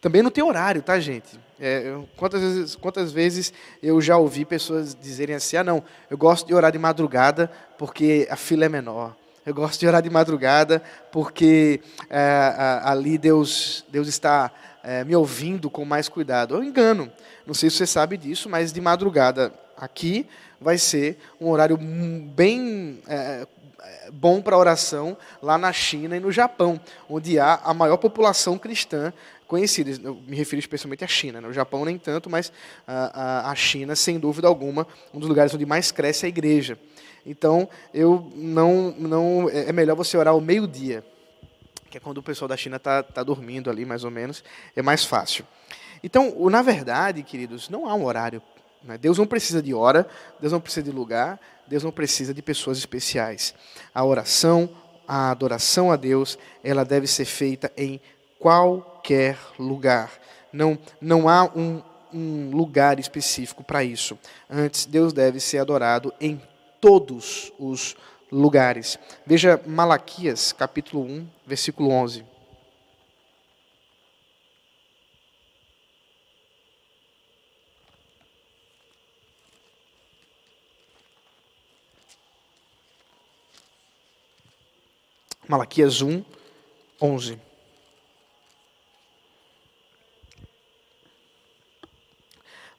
[0.00, 1.38] Também não tem horário, tá, gente?
[1.58, 6.46] É, quantas, vezes, quantas vezes eu já ouvi pessoas dizerem assim: ah, não, eu gosto
[6.46, 9.16] de orar de madrugada porque a fila é menor.
[9.44, 10.82] Eu gosto de orar de madrugada
[11.12, 11.80] porque
[12.10, 14.50] é, ali Deus, Deus está
[14.82, 16.54] é, me ouvindo com mais cuidado.
[16.54, 17.10] Eu engano.
[17.46, 20.26] Não sei se você sabe disso, mas de madrugada aqui
[20.60, 23.46] vai ser um horário bem é,
[24.12, 29.12] bom para oração lá na China e no Japão, onde há a maior população cristã
[29.46, 29.90] conhecida.
[30.02, 31.40] Eu me refiro especialmente à China.
[31.40, 31.52] Né?
[31.52, 32.52] Japão nem tanto, mas
[32.86, 36.78] a, a China, sem dúvida alguma, um dos lugares onde mais cresce a igreja.
[37.24, 41.04] Então, eu não, não é, é melhor você orar ao meio-dia,
[41.90, 44.44] que é quando o pessoal da China está tá dormindo ali, mais ou menos,
[44.76, 45.44] é mais fácil.
[46.02, 48.40] Então, na verdade, queridos, não há um horário.
[48.84, 48.96] Né?
[48.96, 50.06] Deus não precisa de hora,
[50.38, 53.54] Deus não precisa de lugar, Deus não precisa de pessoas especiais.
[53.92, 54.70] A oração,
[55.06, 58.00] a adoração a Deus, ela deve ser feita em
[58.38, 60.10] qualquer lugar.
[60.52, 64.18] Não, não há um, um lugar específico para isso.
[64.48, 66.40] Antes, Deus deve ser adorado em
[66.80, 67.96] todos os
[68.30, 68.98] lugares.
[69.26, 72.24] Veja Malaquias, capítulo 1, versículo 11.
[85.48, 86.24] Malaquias 1,
[87.00, 87.45] 11.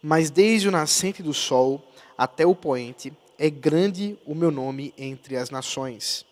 [0.01, 1.83] Mas desde o nascente do sol
[2.17, 6.25] até o poente, é grande o meu nome entre as nações.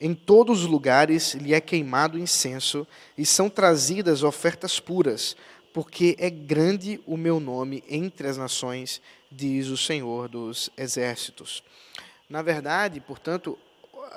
[0.00, 2.86] Em todos os lugares lhe é queimado incenso
[3.16, 5.36] e são trazidas ofertas puras,
[5.72, 11.62] porque é grande o meu nome entre as nações, diz o Senhor dos exércitos.
[12.28, 13.58] Na verdade, portanto,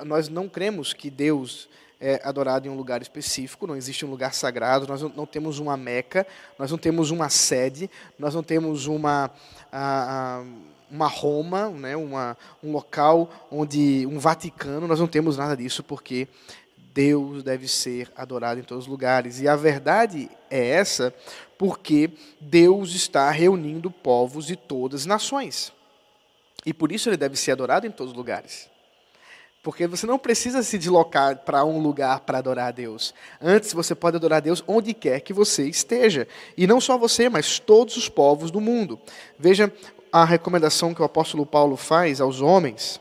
[0.04, 1.68] nós não cremos que Deus
[2.02, 5.76] é adorado em um lugar específico, não existe um lugar sagrado, nós não, temos uma
[5.76, 6.26] meca,
[6.58, 7.88] nós não temos uma sede,
[8.18, 9.30] nós não temos uma,
[10.90, 16.26] uma Roma, né, uma, um local onde um Vaticano, nós não temos nada disso porque
[16.92, 19.40] Deus deve ser adorado em todos os lugares.
[19.40, 21.14] E a verdade é essa
[21.56, 22.10] porque
[22.40, 25.72] Deus está reunindo povos de todas as nações.
[26.66, 28.71] E por isso ele deve ser adorado em todos os lugares.
[29.62, 33.14] Porque você não precisa se deslocar para um lugar para adorar a Deus.
[33.40, 36.26] Antes, você pode adorar a Deus onde quer que você esteja.
[36.56, 38.98] E não só você, mas todos os povos do mundo.
[39.38, 39.72] Veja
[40.10, 43.00] a recomendação que o apóstolo Paulo faz aos homens,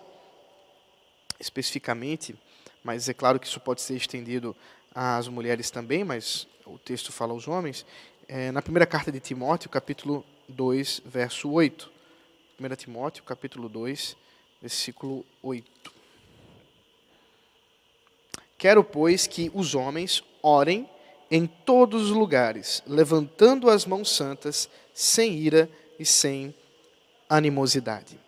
[1.40, 2.36] especificamente,
[2.84, 4.56] mas é claro que isso pode ser estendido
[4.94, 7.86] às mulheres também, mas o texto fala aos homens.
[8.28, 11.92] É, na primeira carta de Timóteo, capítulo 2, verso 8.
[12.60, 14.16] 1 Timóteo, capítulo 2,
[14.62, 16.01] versículo 8.
[18.62, 20.88] Quero, pois, que os homens orem
[21.32, 26.54] em todos os lugares, levantando as mãos santas, sem ira e sem
[27.28, 28.20] animosidade.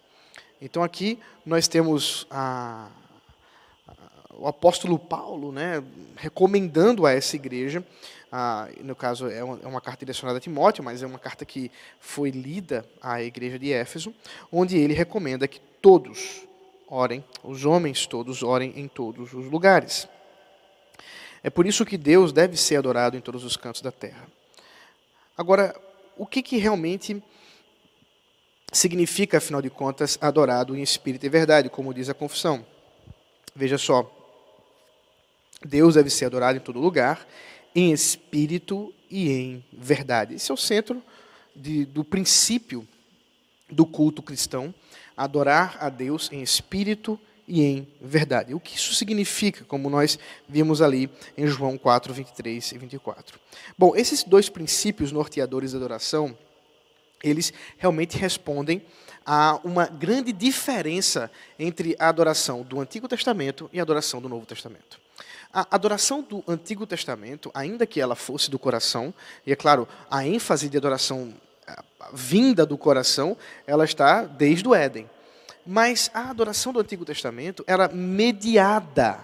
[0.59, 2.89] Então aqui nós temos a,
[3.87, 3.93] a,
[4.33, 5.83] o apóstolo Paulo né,
[6.15, 7.85] recomendando a essa igreja,
[8.31, 11.45] a, no caso é uma, é uma, carta direcionada a Timóteo, mas é uma carta
[11.45, 11.69] que
[11.99, 14.11] foi lida à igreja de Éfeso,
[14.51, 16.41] onde ele recomenda que todos
[16.87, 20.09] orem, os homens todos orem em todos os lugares.
[21.43, 24.25] É por isso que Deus deve ser adorado em todos os cantos da terra.
[25.37, 25.75] Agora,
[26.17, 27.21] o que, que realmente
[28.71, 32.65] significa, afinal de contas, adorado em espírito e verdade, como diz a confissão?
[33.53, 34.09] Veja só.
[35.65, 37.27] Deus deve ser adorado em todo lugar,
[37.75, 40.35] em espírito e em verdade.
[40.35, 41.03] Esse é o centro
[41.55, 42.87] de, do princípio
[43.69, 44.73] do culto cristão,
[45.15, 48.53] adorar a Deus em espírito e e em verdade.
[48.53, 53.39] O que isso significa, como nós vimos ali em João 4, 23 e 24?
[53.77, 56.37] Bom, esses dois princípios norteadores da adoração,
[57.23, 58.85] eles realmente respondem
[59.25, 64.45] a uma grande diferença entre a adoração do Antigo Testamento e a adoração do Novo
[64.45, 64.99] Testamento.
[65.53, 69.13] A adoração do Antigo Testamento, ainda que ela fosse do coração,
[69.45, 71.33] e é claro, a ênfase de adoração
[72.11, 75.09] vinda do coração, ela está desde o Éden.
[75.65, 79.23] Mas a adoração do Antigo Testamento era mediada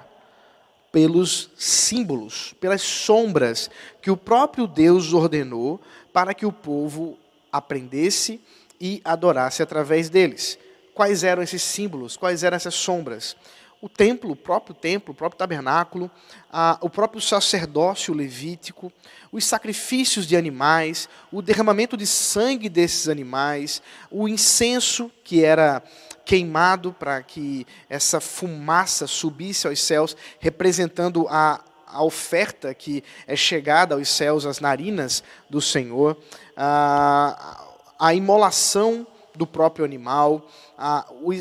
[0.92, 3.70] pelos símbolos, pelas sombras
[4.02, 5.80] que o próprio Deus ordenou
[6.14, 7.18] para que o povo
[7.52, 8.42] aprendesse
[8.80, 10.58] e adorasse através deles.
[10.94, 12.18] Quais eram esses símbolos?
[12.18, 13.36] Quais eram essas sombras?
[13.82, 16.12] O templo, o próprio templo, o próprio tabernáculo,
[16.52, 18.92] a, o próprio sacerdócio levítico,
[19.32, 25.82] os sacrifícios de animais, o derramamento de sangue desses animais, o incenso que era
[26.30, 33.96] queimado para que essa fumaça subisse aos céus, representando a, a oferta que é chegada
[33.96, 36.16] aos céus, as narinas do Senhor,
[36.56, 37.66] a,
[37.98, 41.34] a imolação do próprio animal, a, o,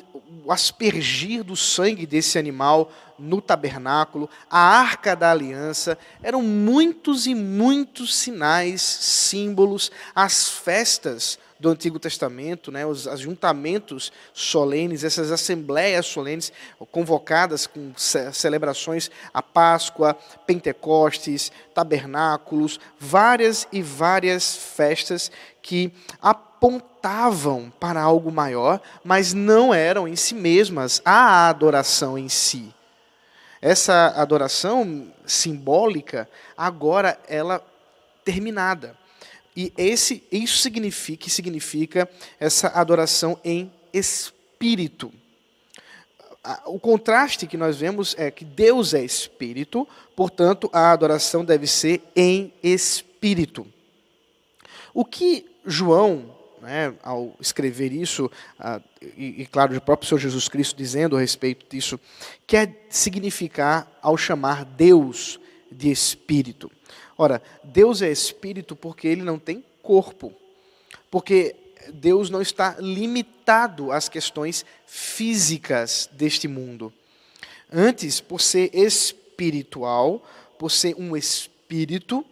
[0.46, 7.35] o aspergir do sangue desse animal no tabernáculo, a arca da aliança, eram muitos e
[7.35, 16.53] muitos sinais, símbolos, as festas do Antigo Testamento, né, os ajuntamentos solenes, essas assembleias solenes
[16.90, 20.16] convocadas com celebrações a Páscoa,
[20.47, 25.92] Pentecostes, tabernáculos, várias e várias festas que
[26.23, 32.73] apontavam para algo maior, mas não eram em si mesmas a adoração em si.
[33.61, 37.61] Essa adoração simbólica, agora ela
[38.25, 38.97] terminada
[39.59, 45.12] E esse, isso significa, significa essa adoração em espírito.
[46.66, 52.01] O contraste que nós vemos é que Deus é espírito, portanto, a adoração deve ser
[52.14, 53.66] em espírito.
[54.94, 58.31] O que João, né, ao escrever isso,
[59.16, 61.99] e, e, claro, o próprio Senhor Jesus Cristo dizendo a respeito disso,
[62.47, 66.71] quer significar ao chamar Deus de espírito.
[67.18, 70.33] Ora, Deus é espírito porque ele não tem corpo.
[71.11, 71.57] Porque
[71.92, 76.92] Deus não está limitado às questões físicas deste mundo.
[77.70, 80.24] Antes, por ser espiritual,
[80.59, 82.24] por ser um espírito,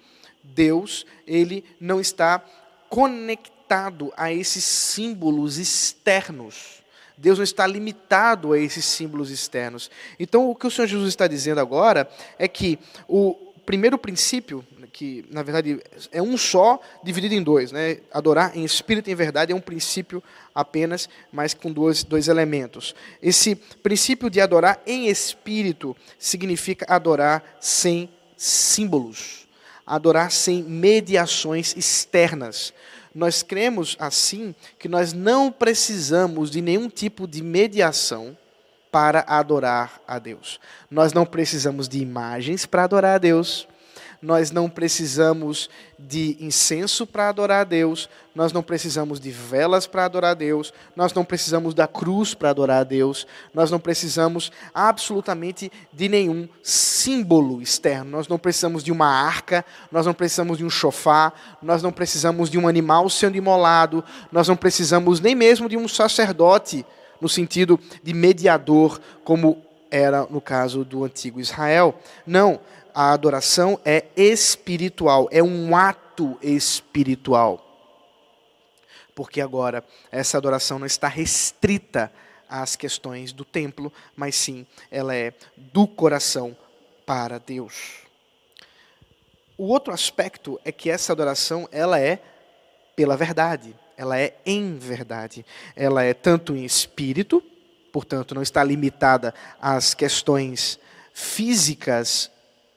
[0.42, 2.42] Deus, ele não está
[2.88, 6.82] conectado a esses símbolos externos.
[7.18, 9.90] Deus não está limitado a esses símbolos externos.
[10.18, 13.34] Então, o que o Senhor Jesus está dizendo agora é que o
[13.66, 14.64] primeiro princípio
[14.96, 15.78] que na verdade
[16.10, 17.70] é um só dividido em dois.
[17.70, 17.98] Né?
[18.10, 20.22] Adorar em espírito e em verdade é um princípio
[20.54, 22.94] apenas, mas com dois, dois elementos.
[23.22, 29.46] Esse princípio de adorar em espírito significa adorar sem símbolos,
[29.86, 32.72] adorar sem mediações externas.
[33.14, 38.34] Nós cremos assim que nós não precisamos de nenhum tipo de mediação
[38.90, 40.58] para adorar a Deus.
[40.90, 43.68] Nós não precisamos de imagens para adorar a Deus
[44.26, 50.04] nós não precisamos de incenso para adorar a Deus, nós não precisamos de velas para
[50.04, 54.50] adorar a Deus, nós não precisamos da cruz para adorar a Deus, nós não precisamos
[54.74, 60.64] absolutamente de nenhum símbolo externo, nós não precisamos de uma arca, nós não precisamos de
[60.64, 65.68] um chofá, nós não precisamos de um animal sendo imolado, nós não precisamos nem mesmo
[65.68, 66.84] de um sacerdote,
[67.20, 71.94] no sentido de mediador, como era no caso do antigo Israel.
[72.26, 72.60] Não,
[72.96, 77.62] a adoração é espiritual, é um ato espiritual.
[79.14, 82.10] Porque agora essa adoração não está restrita
[82.48, 86.56] às questões do templo, mas sim ela é do coração
[87.04, 87.98] para Deus.
[89.58, 92.18] O outro aspecto é que essa adoração ela é
[92.96, 95.44] pela verdade, ela é em verdade.
[95.74, 97.42] Ela é tanto em espírito,
[97.92, 100.78] portanto não está limitada às questões
[101.12, 102.30] físicas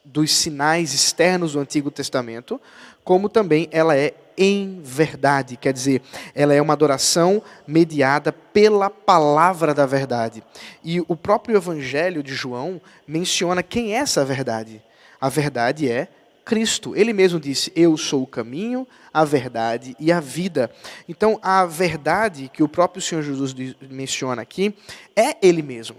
[0.04, 2.60] dos sinais externos do Antigo Testamento,
[3.04, 6.00] como também ela é em verdade, quer dizer,
[6.34, 10.42] ela é uma adoração mediada pela palavra da verdade.
[10.82, 14.82] E o próprio Evangelho de João menciona quem é essa verdade.
[15.20, 16.08] A verdade é
[16.42, 16.96] Cristo.
[16.96, 20.70] Ele mesmo disse: Eu sou o caminho, a verdade e a vida.
[21.06, 23.54] Então, a verdade que o próprio Senhor Jesus
[23.90, 24.74] menciona aqui
[25.14, 25.96] é Ele mesmo.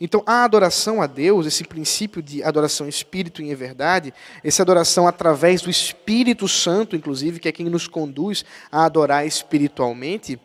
[0.00, 5.60] Então, a adoração a Deus, esse princípio de adoração espírito em verdade, essa adoração através
[5.60, 10.38] do Espírito Santo, inclusive, que é quem nos conduz a adorar espiritualmente,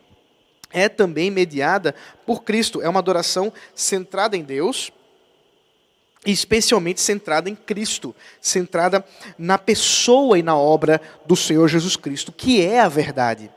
[0.72, 1.94] é também mediada
[2.26, 2.82] por Cristo.
[2.82, 4.90] É uma adoração centrada em Deus,
[6.26, 9.04] especialmente centrada em Cristo, centrada
[9.38, 13.48] na pessoa e na obra do Senhor Jesus Cristo, que é a verdade.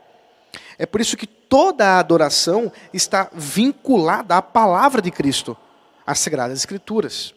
[0.78, 5.56] É por isso que toda a adoração está vinculada à palavra de Cristo
[6.08, 7.34] as Sagradas Escrituras.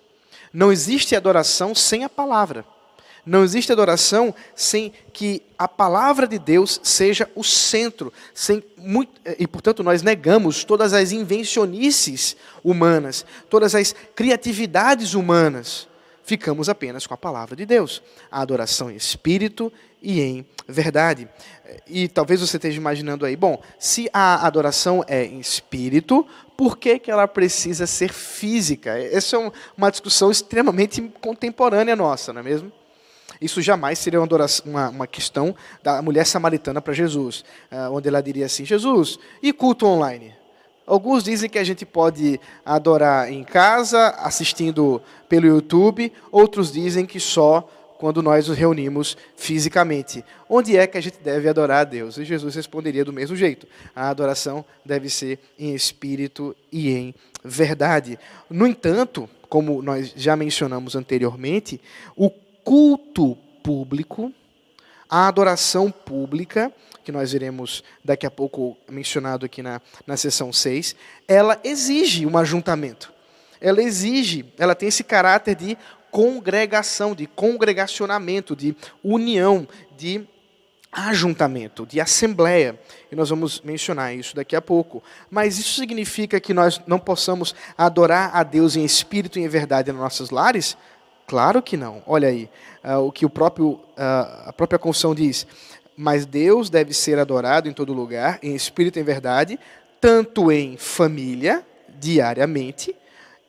[0.54, 2.64] Não existe adoração sem a palavra.
[3.26, 9.46] Não existe adoração sem que a palavra de Deus seja o centro, sem muito, e
[9.46, 15.86] portanto nós negamos todas as invencionices humanas, todas as criatividades humanas.
[16.24, 21.28] Ficamos apenas com a palavra de Deus, a adoração em espírito e em verdade.
[21.88, 27.00] E talvez você esteja imaginando aí, bom, se a adoração é em espírito, por que,
[27.00, 28.98] que ela precisa ser física?
[28.98, 32.72] Essa é uma discussão extremamente contemporânea nossa, não é mesmo?
[33.42, 38.08] Isso jamais seria uma, adoração, uma, uma questão da mulher samaritana para Jesus, eh, onde
[38.08, 40.36] ela diria assim: Jesus, e culto online?
[40.92, 47.18] Alguns dizem que a gente pode adorar em casa, assistindo pelo YouTube, outros dizem que
[47.18, 47.66] só
[47.98, 50.22] quando nós nos reunimos fisicamente.
[50.50, 52.18] Onde é que a gente deve adorar a Deus?
[52.18, 58.20] E Jesus responderia do mesmo jeito: a adoração deve ser em espírito e em verdade.
[58.50, 61.80] No entanto, como nós já mencionamos anteriormente,
[62.18, 64.30] o culto público,
[65.10, 66.70] a adoração pública,
[67.04, 70.96] que nós iremos daqui a pouco mencionado aqui na, na sessão 6,
[71.28, 73.12] ela exige um ajuntamento.
[73.60, 75.78] Ela exige, ela tem esse caráter de
[76.10, 80.28] congregação, de congregacionamento, de união, de
[80.92, 82.78] ajuntamento, de assembleia.
[83.12, 85.02] E nós vamos mencionar isso daqui a pouco.
[85.30, 89.92] Mas isso significa que nós não possamos adorar a Deus em espírito e em verdade
[89.92, 90.76] nos nossos lares?
[91.26, 92.04] Claro que não.
[92.06, 92.50] Olha aí,
[92.84, 95.48] uh, o que o próprio, uh, a própria confissão diz.
[96.02, 99.60] Mas Deus deve ser adorado em todo lugar, em espírito e em verdade,
[100.00, 101.64] tanto em família,
[102.00, 102.96] diariamente,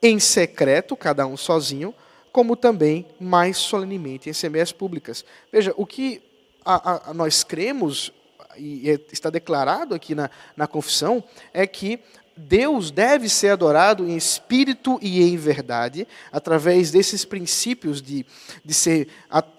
[0.03, 1.95] em secreto, cada um sozinho,
[2.31, 5.25] como também mais solenemente em assembleias públicas.
[5.51, 6.21] Veja, o que
[6.63, 8.13] a, a, nós cremos,
[8.59, 11.25] e é, está declarado aqui na, na confissão,
[11.55, 12.01] é que
[12.37, 18.25] Deus deve ser adorado em espírito e em verdade, através desses princípios de,
[18.65, 19.09] de ser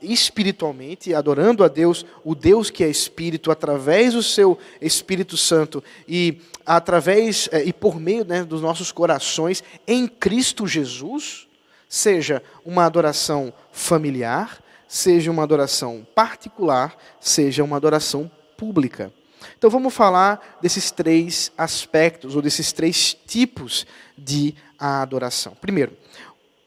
[0.01, 6.39] espiritualmente, adorando a Deus, o Deus que é espírito, através do seu Espírito Santo e
[6.65, 11.47] através é, e por meio né, dos nossos corações em Cristo Jesus,
[11.88, 19.11] seja uma adoração familiar, seja uma adoração particular, seja uma adoração pública.
[19.57, 23.85] Então vamos falar desses três aspectos, ou desses três tipos
[24.17, 25.55] de adoração.
[25.55, 25.97] Primeiro,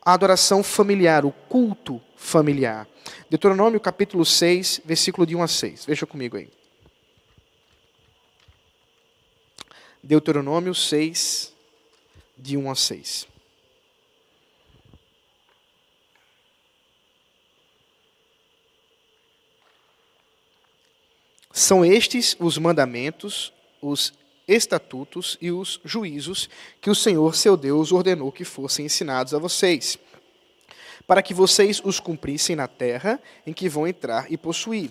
[0.05, 2.87] a adoração familiar, o culto familiar.
[3.29, 5.85] Deuteronômio capítulo 6, versículo de 1 a 6.
[5.85, 6.49] Veja comigo aí.
[10.03, 11.53] Deuteronômio 6,
[12.39, 13.36] de 1 a 6.
[21.59, 23.51] São estes os mandamentos,
[23.81, 24.13] os
[24.47, 26.51] estatutos e os juízos
[26.83, 29.99] que o Senhor seu Deus ordenou que fossem ensinados a vocês,
[31.07, 34.91] para que vocês os cumprissem na terra em que vão entrar e possuir,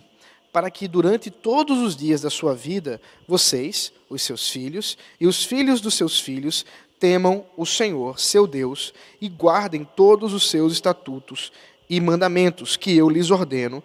[0.51, 5.45] para que durante todos os dias da sua vida vocês, os seus filhos e os
[5.45, 6.66] filhos dos seus filhos
[6.99, 8.91] temam o Senhor, seu Deus,
[9.22, 11.51] e guardem todos os seus estatutos
[11.88, 13.84] e mandamentos que eu lhes ordeno,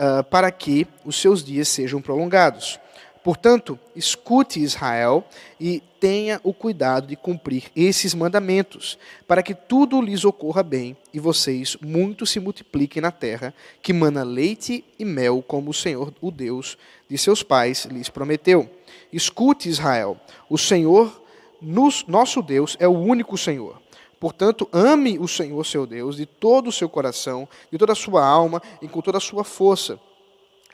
[0.00, 2.80] uh, para que os seus dias sejam prolongados.
[3.22, 5.22] Portanto, escute Israel
[5.60, 8.98] e tenha o cuidado de cumprir esses mandamentos,
[9.28, 14.22] para que tudo lhes ocorra bem e vocês muito se multipliquem na terra, que mana
[14.22, 16.78] leite e mel, como o Senhor, o Deus
[17.10, 18.70] de seus pais, lhes prometeu.
[19.12, 21.22] Escute Israel, o Senhor,
[21.60, 23.82] nosso Deus, é o único Senhor.
[24.20, 28.22] Portanto, ame o Senhor seu Deus de todo o seu coração, de toda a sua
[28.22, 29.98] alma e com toda a sua força.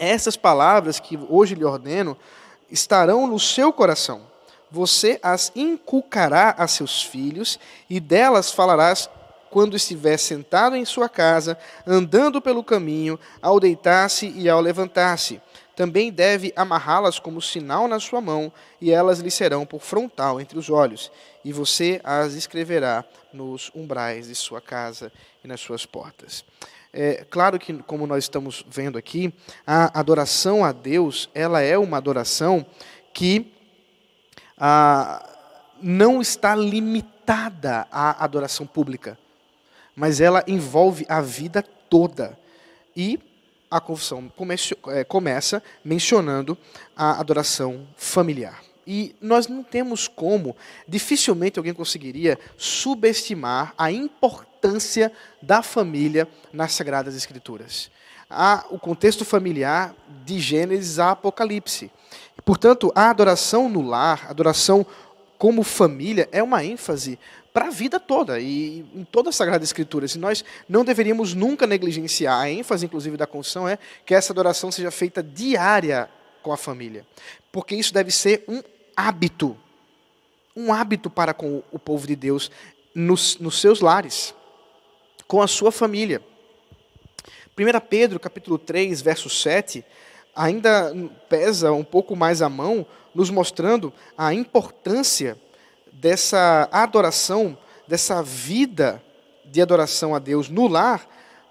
[0.01, 2.19] Essas palavras que hoje lhe ordeno
[2.69, 4.23] estarão no seu coração.
[4.69, 7.57] Você as inculcará a seus filhos
[7.89, 9.09] e delas falarás
[9.49, 15.41] quando estiver sentado em sua casa, andando pelo caminho, ao deitar-se e ao levantar-se
[15.77, 18.51] também deve amarrá-las como sinal na sua mão,
[18.81, 21.13] e elas lhe serão por frontal entre os olhos,
[21.45, 25.13] e você as escreverá nos umbrais de sua casa
[25.45, 26.45] e nas suas portas.
[26.93, 29.33] É claro que, como nós estamos vendo aqui,
[29.67, 32.65] a adoração a Deus, ela é uma adoração
[33.13, 33.53] que
[34.57, 35.29] ah,
[35.83, 39.19] não está limitada à adoração pública,
[39.95, 42.39] mas ela envolve a vida toda.
[42.97, 43.21] E
[43.71, 44.31] a confissão
[44.89, 46.57] é, começa mencionando
[46.97, 48.63] a adoração familiar.
[48.87, 50.57] E nós não temos como,
[50.87, 55.13] dificilmente alguém conseguiria subestimar a importância
[55.43, 57.91] da família nas Sagradas Escrituras.
[58.31, 59.95] Há o contexto familiar
[60.25, 61.91] de Gênesis a Apocalipse.
[62.45, 64.87] Portanto, a adoração no lar, a adoração
[65.37, 67.19] como família, é uma ênfase
[67.57, 70.07] para a vida toda e em toda a Sagrada Escritura.
[70.07, 74.71] Se nós não deveríamos nunca negligenciar, a ênfase, inclusive, da confissão é que essa adoração
[74.71, 76.07] seja feita diária
[76.43, 77.07] com a família,
[77.51, 78.63] porque isso deve ser um
[78.95, 79.57] hábito,
[80.55, 82.51] um hábito para com o povo de Deus
[82.95, 84.35] nos, nos seus lares,
[85.27, 86.21] com a sua família.
[87.59, 89.83] 1 Pedro, capítulo 3, verso 7,
[90.35, 90.95] ainda
[91.27, 92.85] pesa um pouco mais a mão,
[93.15, 95.39] nos mostrando a importância
[96.01, 97.57] dessa adoração,
[97.89, 99.03] dessa vida
[99.45, 101.09] de adoração a Deus no lar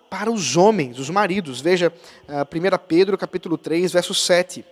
[0.09, 1.59] para os homens, os maridos.
[1.61, 1.91] Veja,
[2.27, 4.63] 1 ah, Pedro capítulo 3, verso 7.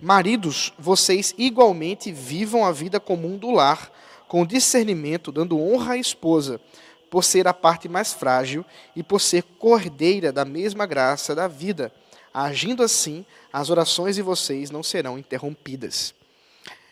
[0.00, 3.90] Maridos, vocês igualmente vivam a vida comum do lar,
[4.26, 6.60] com discernimento, dando honra à esposa,
[7.08, 8.64] por ser a parte mais frágil
[8.96, 11.92] e por ser cordeira da mesma graça da vida.
[12.34, 16.14] Agindo assim, as orações de vocês não serão interrompidas.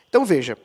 [0.08, 0.56] Então veja,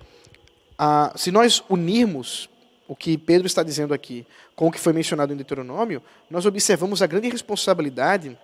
[0.78, 2.49] ah, se nós unirmos
[2.88, 7.01] o que Pedro está dizendo aqui com o que foi mencionado em Deuteronômio, nós observamos
[7.01, 8.38] a grande responsabilidade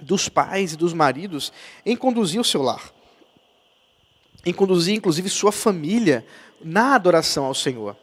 [0.00, 1.52] dos pais e dos maridos
[1.84, 2.92] em conduzir o seu lar,
[4.44, 6.26] em conduzir inclusive sua família
[6.62, 7.96] na adoração ao Senhor.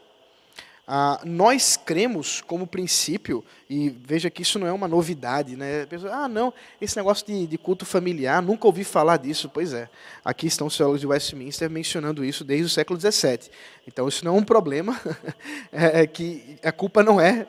[0.94, 5.86] Ah, nós cremos como princípio, e veja que isso não é uma novidade, né?
[5.86, 9.48] Pessoa, ah, não, esse negócio de, de, culto familiar, nunca ouvi falar disso.
[9.48, 9.88] Pois é,
[10.26, 13.50] aqui estão os teólogos de Westminster mencionando isso desde o século XVII.
[13.88, 15.00] Então isso não é um problema,
[15.72, 17.48] é, é que a culpa não é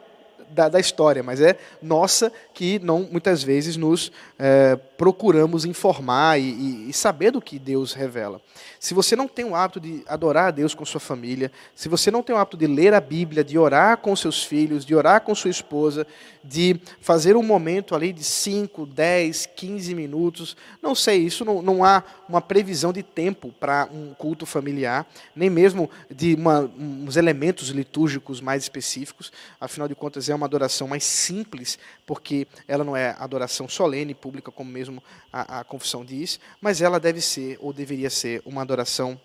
[0.48, 6.88] da, da história, mas é nossa que não muitas vezes nos é, procuramos informar e,
[6.88, 8.40] e, saber do que Deus revela.
[8.78, 12.08] Se você não tem o hábito de adorar a Deus com sua família, se você
[12.08, 15.22] não tem o hábito de ler a Bíblia, de orar com seus filhos, de orar
[15.22, 16.06] com sua esposa,
[16.44, 21.84] de fazer um momento ali de 5, 10, 15 minutos, não sei, isso não, não
[21.84, 27.70] há uma previsão de tempo para um culto familiar, nem mesmo de uma, uns elementos
[27.70, 31.76] litúrgicos mais específicos, afinal de contas é uma adoração mais simples,
[32.06, 34.91] porque ela não é adoração solene, pública, como mesmo
[35.32, 39.20] a, a confissão diz, mas ela deve ser, ou deveria ser, uma adoração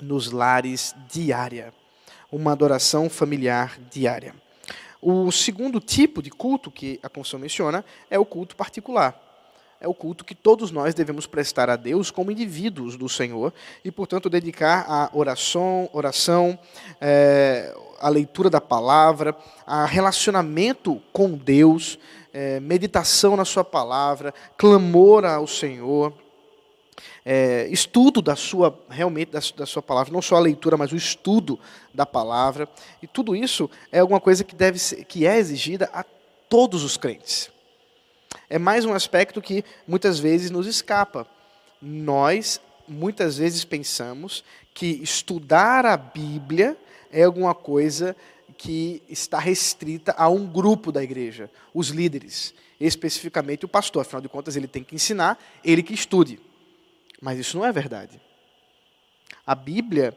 [0.00, 1.72] nos lares diária,
[2.30, 4.34] uma adoração familiar diária.
[5.00, 9.20] O segundo tipo de culto que a confissão menciona é o culto particular.
[9.80, 13.52] É o culto que todos nós devemos prestar a Deus como indivíduos do Senhor
[13.84, 16.56] e, portanto, dedicar a oração, oração
[17.00, 19.36] é, a leitura da palavra,
[19.66, 21.98] a relacionamento com Deus,
[22.32, 26.12] é, meditação na Sua palavra, clamor ao Senhor
[27.24, 30.96] é, estudo da sua realmente da, da, sua palavra, não só a leitura, mas o
[30.96, 31.58] estudo
[31.94, 32.68] da palavra.
[33.02, 36.04] E tudo isso é alguma coisa que deve ser, que é exigida a
[36.48, 37.50] todos os crentes.
[38.48, 41.26] É mais um aspecto que muitas vezes nos escapa.
[41.80, 46.76] Nós muitas vezes pensamos que estudar a Bíblia
[47.10, 48.16] é alguma coisa
[48.56, 54.02] que está restrita a um grupo da igreja, os líderes, especificamente o pastor.
[54.02, 56.40] Afinal de contas, ele tem que ensinar, ele que estude.
[57.20, 58.20] Mas isso não é verdade.
[59.46, 60.16] A Bíblia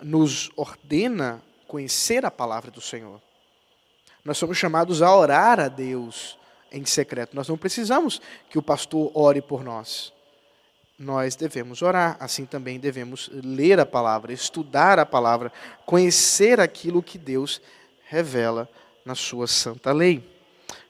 [0.00, 3.20] nos ordena conhecer a palavra do Senhor.
[4.24, 6.38] Nós somos chamados a orar a Deus
[6.70, 7.34] em secreto.
[7.34, 10.12] Nós não precisamos que o pastor ore por nós.
[11.00, 15.50] Nós devemos orar, assim também devemos ler a palavra, estudar a palavra,
[15.86, 17.58] conhecer aquilo que Deus
[18.04, 18.68] revela
[19.02, 20.22] na sua santa lei.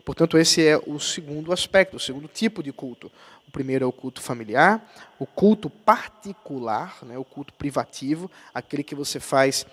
[0.05, 3.09] Portanto, esse é o segundo aspecto, o segundo tipo de culto.
[3.47, 4.85] O primeiro é o culto familiar,
[5.17, 9.65] o culto particular, né, o culto privativo, aquele que você faz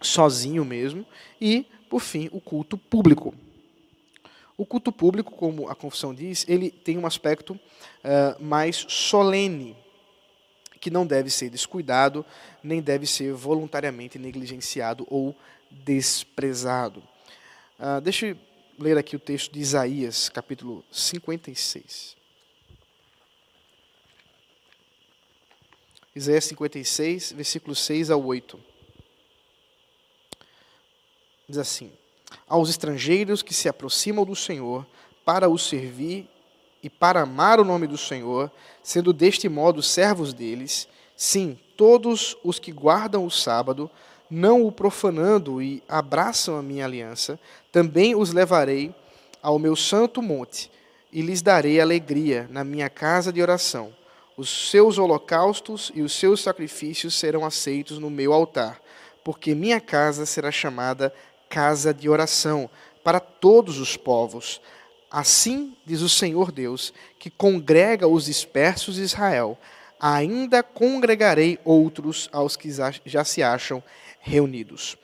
[0.00, 1.04] sozinho mesmo,
[1.40, 3.34] e, por fim, o culto público.
[4.56, 9.76] O culto público, como a confissão diz, ele tem um aspecto uh, mais solene,
[10.80, 12.24] que não deve ser descuidado,
[12.62, 15.36] nem deve ser voluntariamente negligenciado ou
[15.70, 17.02] desprezado.
[17.78, 18.38] Uh, deixa eu
[18.78, 22.16] ler aqui o texto de Isaías, capítulo 56.
[26.14, 28.58] Isaías 56, versículos 6 a 8.
[31.46, 31.92] Diz assim:
[32.48, 34.86] Aos estrangeiros que se aproximam do Senhor
[35.24, 36.28] para o servir
[36.82, 38.50] e para amar o nome do Senhor,
[38.82, 43.90] sendo deste modo servos deles, sim, todos os que guardam o sábado,
[44.30, 47.38] não o profanando e abraçam a minha aliança,
[47.72, 48.94] também os levarei
[49.42, 50.70] ao meu santo monte
[51.12, 53.92] e lhes darei alegria na minha casa de oração.
[54.36, 58.80] Os seus holocaustos e os seus sacrifícios serão aceitos no meu altar,
[59.24, 61.12] porque minha casa será chamada
[61.48, 62.68] casa de oração
[63.04, 64.60] para todos os povos.
[65.10, 69.58] Assim diz o Senhor Deus, que congrega os dispersos de Israel,
[70.00, 72.70] ainda congregarei outros aos que
[73.04, 73.82] já se acham
[74.20, 74.96] reunidos.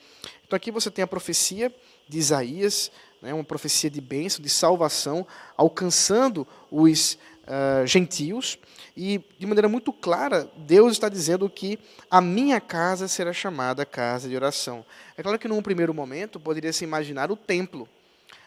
[0.46, 1.72] Então aqui você tem a profecia
[2.08, 2.90] de Isaías,
[3.22, 5.26] né, uma profecia de bênção, de salvação,
[5.56, 8.58] alcançando os uh, gentios.
[8.96, 11.78] E, de maneira muito clara, Deus está dizendo que
[12.10, 14.84] a minha casa será chamada casa de oração.
[15.16, 17.88] É claro que, num primeiro momento, poderia se imaginar o templo.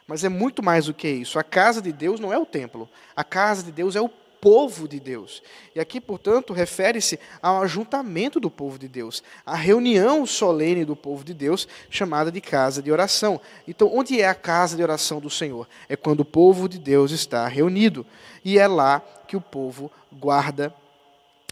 [0.07, 1.39] Mas é muito mais do que isso.
[1.39, 2.87] A casa de Deus não é o templo.
[3.15, 4.09] A casa de Deus é o
[4.45, 5.41] povo de Deus.
[5.73, 11.23] E aqui, portanto, refere-se ao ajuntamento do povo de Deus, a reunião solene do povo
[11.23, 13.41] de Deus, chamada de casa de oração.
[13.67, 15.67] Então, onde é a casa de oração do Senhor?
[15.89, 18.05] É quando o povo de Deus está reunido.
[18.43, 20.71] E é lá que o povo guarda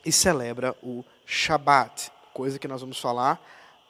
[0.06, 3.44] e celebra o Shabat, coisa que nós vamos falar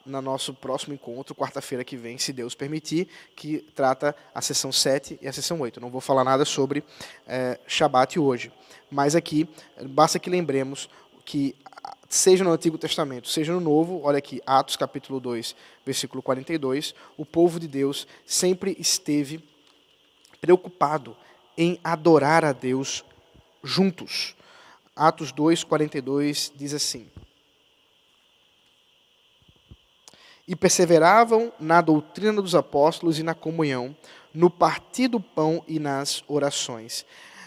[0.04, 5.18] no nosso próximo encontro, quarta-feira que vem, se Deus permitir, que trata a sessão 7
[5.22, 5.80] e a sessão 8.
[5.80, 6.84] Não vou falar nada sobre
[7.26, 8.52] é, Shabat hoje,
[8.90, 9.48] mas aqui
[9.90, 10.88] basta que lembremos
[11.24, 11.54] que,
[12.08, 17.24] seja no Antigo Testamento, seja no Novo, olha aqui, Atos capítulo 2, versículo 42, o
[17.24, 19.42] povo de Deus sempre esteve
[20.40, 21.16] preocupado
[21.56, 23.04] em adorar a Deus
[23.62, 24.36] juntos.
[24.94, 27.08] Atos 2, 42 diz assim:
[30.46, 33.96] e perseveravam na doutrina dos apóstolos e na comunhão,
[34.32, 37.04] no partir do pão e nas orações.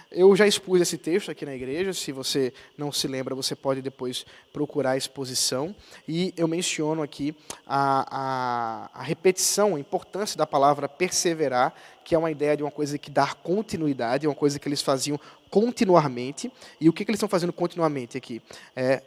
[0.10, 3.82] Eu já expus esse texto aqui na igreja, se você não se lembra, você pode
[3.82, 5.76] depois procurar a exposição.
[6.08, 7.36] E eu menciono aqui
[7.66, 11.74] a, a, a repetição, a importância da palavra perseverar,
[12.06, 15.20] que é uma ideia de uma coisa que dá continuidade, uma coisa que eles faziam
[15.50, 16.50] continuamente.
[16.80, 18.42] E o que, que eles estão fazendo continuamente aqui?
[18.78, 19.04] É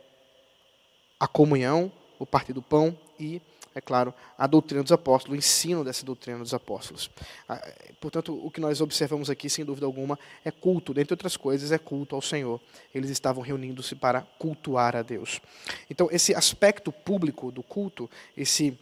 [1.19, 1.91] a comunhão,
[2.21, 3.43] o partir do pão e
[3.75, 7.09] é claro, a doutrina dos apóstolos, o ensino dessa doutrina dos apóstolos.
[7.49, 7.65] Ah,
[8.01, 10.93] portanto, o que nós observamos aqui, sem dúvida alguma, é culto.
[10.93, 12.61] Dentre outras coisas, é culto ao Senhor.
[12.93, 15.41] Eles estavam reunindo-se para cultuar a Deus.
[15.89, 18.77] Então, esse aspecto público do culto, esse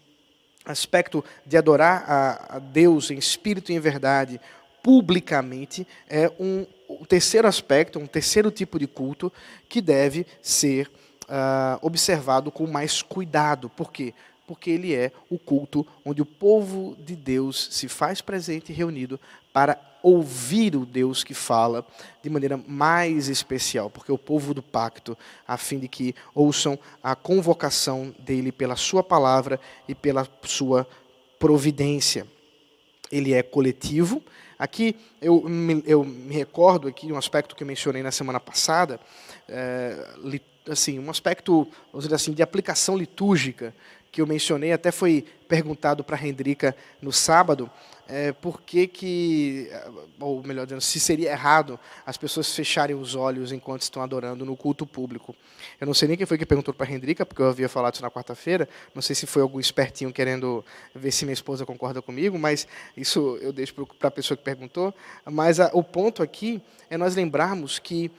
[0.65, 4.41] aspecto de adorar a, Deus em espírito e em verdade,
[4.83, 9.31] publicamente, é um, um terceiro aspecto, um terceiro tipo de culto
[9.69, 10.91] que deve ser
[11.29, 13.69] uh, observado com mais cuidado.
[13.71, 14.15] Por quê?
[14.49, 19.21] porque ele é o culto onde o povo de Deus se faz presente e reunido
[19.53, 21.87] para ouvir o Deus que fala
[22.23, 27.15] de maneira mais especial, porque o povo do pacto, a fim de que ouçam a
[27.15, 30.89] convocação dele pela sua palavra e pela sua
[31.39, 32.27] providência.
[33.13, 34.23] Ele é coletivo.
[34.59, 38.99] Aqui eu me, eu me recordo aqui de um aspecto que mencionei na semana passada,
[39.47, 40.15] é,
[40.69, 43.75] assim, um aspecto, vamos dizer assim, de aplicação litúrgica
[44.11, 47.71] que eu mencionei, até foi perguntado para a Hendrika no sábado,
[48.09, 49.71] é, por que que,
[50.19, 54.57] ou melhor dizendo, se seria errado as pessoas fecharem os olhos enquanto estão adorando no
[54.57, 55.37] culto público.
[55.79, 57.95] Eu não sei nem quem foi que perguntou para a Hendrika, porque eu havia falado
[57.95, 60.65] isso na quarta-feira, não sei se foi algum espertinho querendo
[60.95, 62.67] ver se minha esposa concorda comigo, mas
[62.97, 64.95] isso eu deixo para a pessoa que perguntou.
[65.27, 68.11] Mas a, o ponto aqui é nós lembrarmos que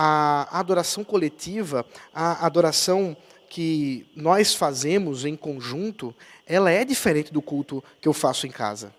[0.00, 1.84] a adoração coletiva,
[2.14, 3.16] a adoração
[3.50, 6.14] que nós fazemos em conjunto,
[6.46, 8.94] ela é diferente do culto que eu faço em casa.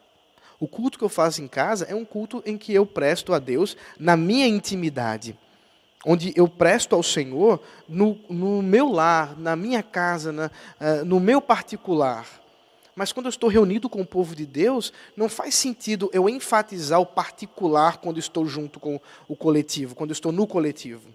[0.59, 3.39] O culto que eu faço em casa é um culto em que eu presto a
[3.39, 5.39] Deus na minha intimidade,
[6.05, 11.17] onde eu presto ao Senhor no, no meu lar, na minha casa, na, uh, no
[11.21, 12.27] meu particular.
[12.99, 16.99] Mas quando eu estou reunido com o povo de Deus, não faz sentido eu enfatizar
[16.99, 21.07] o particular quando estou junto com o coletivo, quando estou no coletivo.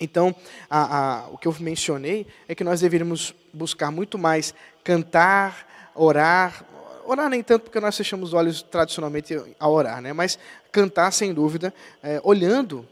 [0.00, 0.32] Então,
[0.70, 4.54] a, a, o que eu mencionei é que nós deveríamos buscar muito mais
[4.84, 6.64] cantar, orar,
[7.04, 10.12] orar nem tanto porque nós fechamos os olhos tradicionalmente a orar, né?
[10.12, 10.38] mas
[10.70, 12.86] cantar sem dúvida, é, olhando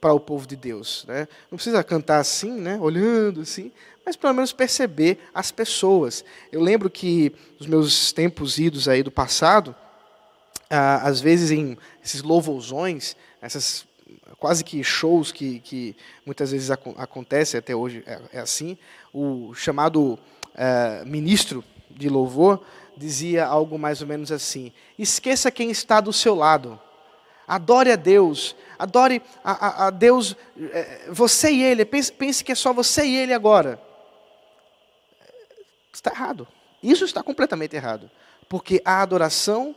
[0.00, 1.04] para o povo de Deus.
[1.08, 1.26] Né?
[1.50, 2.78] Não precisa cantar assim, né?
[2.80, 3.72] olhando assim,
[4.10, 6.24] mas pelo menos perceber as pessoas.
[6.50, 9.72] Eu lembro que nos meus tempos idos aí do passado,
[10.68, 13.86] ah, às vezes em esses louvorzões, essas
[14.36, 15.94] quase que shows que, que
[16.26, 18.76] muitas vezes ac acontecem, até hoje é, é, assim,
[19.14, 20.18] o chamado
[20.56, 22.60] é, ministro de louvor
[22.96, 26.80] dizia algo mais ou menos assim: esqueça quem está do seu lado,
[27.46, 30.34] adore a Deus, adore a, a, a Deus,
[30.72, 33.80] é, você e Ele, pense, pense que é só você e Ele agora.
[35.92, 36.46] Está errado.
[36.82, 38.10] Isso está completamente errado.
[38.48, 39.74] Porque a adoração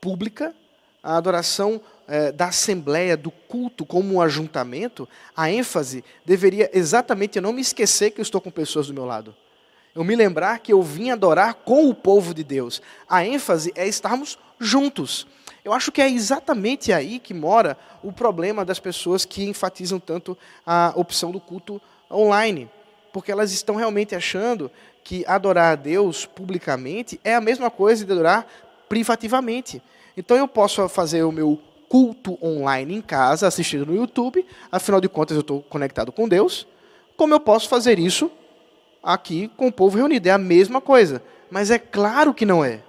[0.00, 0.54] pública,
[1.02, 7.42] a adoração é, da assembleia, do culto como um ajuntamento, a ênfase deveria exatamente eu
[7.42, 9.34] não me esquecer que eu estou com pessoas do meu lado.
[9.94, 12.82] Eu me lembrar que eu vim adorar com o povo de Deus.
[13.08, 15.26] A ênfase é estarmos juntos.
[15.64, 20.36] Eu acho que é exatamente aí que mora o problema das pessoas que enfatizam tanto
[20.66, 21.80] a opção do culto
[22.10, 22.70] online.
[23.10, 24.70] Porque elas estão realmente achando
[25.06, 28.44] que adorar a Deus publicamente é a mesma coisa de adorar
[28.88, 29.80] privativamente.
[30.16, 35.08] Então eu posso fazer o meu culto online em casa, assistindo no YouTube, afinal de
[35.08, 36.66] contas eu estou conectado com Deus.
[37.16, 38.28] Como eu posso fazer isso
[39.00, 40.28] aqui com o povo reunido?
[40.28, 41.22] É a mesma coisa.
[41.48, 42.80] Mas é claro que não é.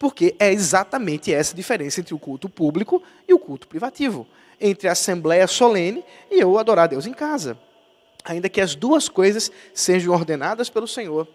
[0.00, 4.26] Porque é exatamente essa diferença entre o culto público e o culto privativo.
[4.60, 7.56] Entre a assembleia solene e eu adorar a Deus em casa.
[8.24, 11.26] Ainda que as duas coisas sejam ordenadas pelo Senhor.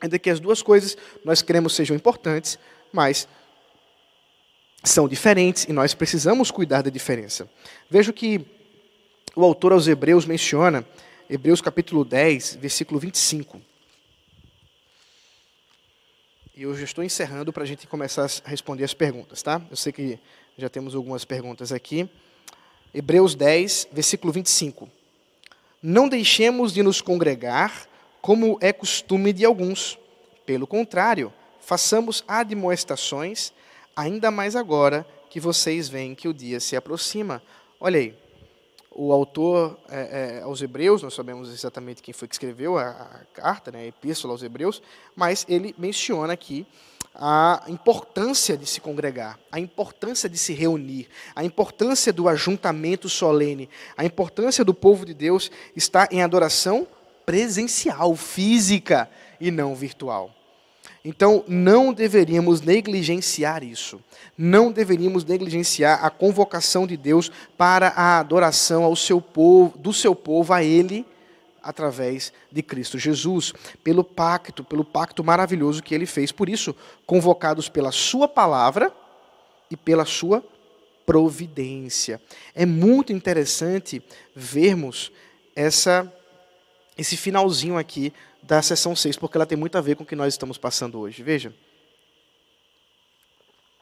[0.00, 2.58] Ainda que as duas coisas nós queremos sejam importantes,
[2.92, 3.28] mas
[4.82, 7.48] são diferentes e nós precisamos cuidar da diferença.
[7.88, 8.44] Veja que
[9.36, 10.84] o autor aos Hebreus menciona,
[11.28, 13.60] Hebreus capítulo 10, versículo 25.
[16.56, 19.62] E eu já estou encerrando para a gente começar a responder as perguntas, tá?
[19.70, 20.18] Eu sei que
[20.58, 22.08] já temos algumas perguntas aqui.
[22.92, 24.90] Hebreus 10, versículo 25.
[25.82, 27.88] Não deixemos de nos congregar,
[28.20, 29.98] como é costume de alguns.
[30.44, 33.52] Pelo contrário, façamos admoestações
[33.96, 37.42] ainda mais agora que vocês veem que o dia se aproxima.
[37.80, 38.14] Olha aí,
[38.90, 43.24] o autor é, é, aos Hebreus, nós sabemos exatamente quem foi que escreveu a, a
[43.32, 44.82] carta, né, a epístola aos Hebreus,
[45.14, 46.66] mas ele menciona aqui
[47.14, 53.68] a importância de se congregar, a importância de se reunir, a importância do ajuntamento solene,
[53.96, 56.86] a importância do povo de Deus está em adoração
[57.26, 60.34] presencial, física e não virtual.
[61.04, 64.00] Então, não deveríamos negligenciar isso.
[64.36, 70.14] Não deveríamos negligenciar a convocação de Deus para a adoração ao seu povo, do seu
[70.14, 71.06] povo a ele
[71.62, 73.52] através de Cristo Jesus,
[73.82, 76.32] pelo pacto, pelo pacto maravilhoso que ele fez.
[76.32, 76.74] Por isso,
[77.06, 78.92] convocados pela sua palavra
[79.70, 80.44] e pela sua
[81.06, 82.20] providência.
[82.54, 84.02] É muito interessante
[84.34, 85.10] vermos
[85.54, 86.12] essa
[86.96, 90.14] esse finalzinho aqui da sessão 6, porque ela tem muito a ver com o que
[90.14, 91.22] nós estamos passando hoje.
[91.22, 91.54] Veja.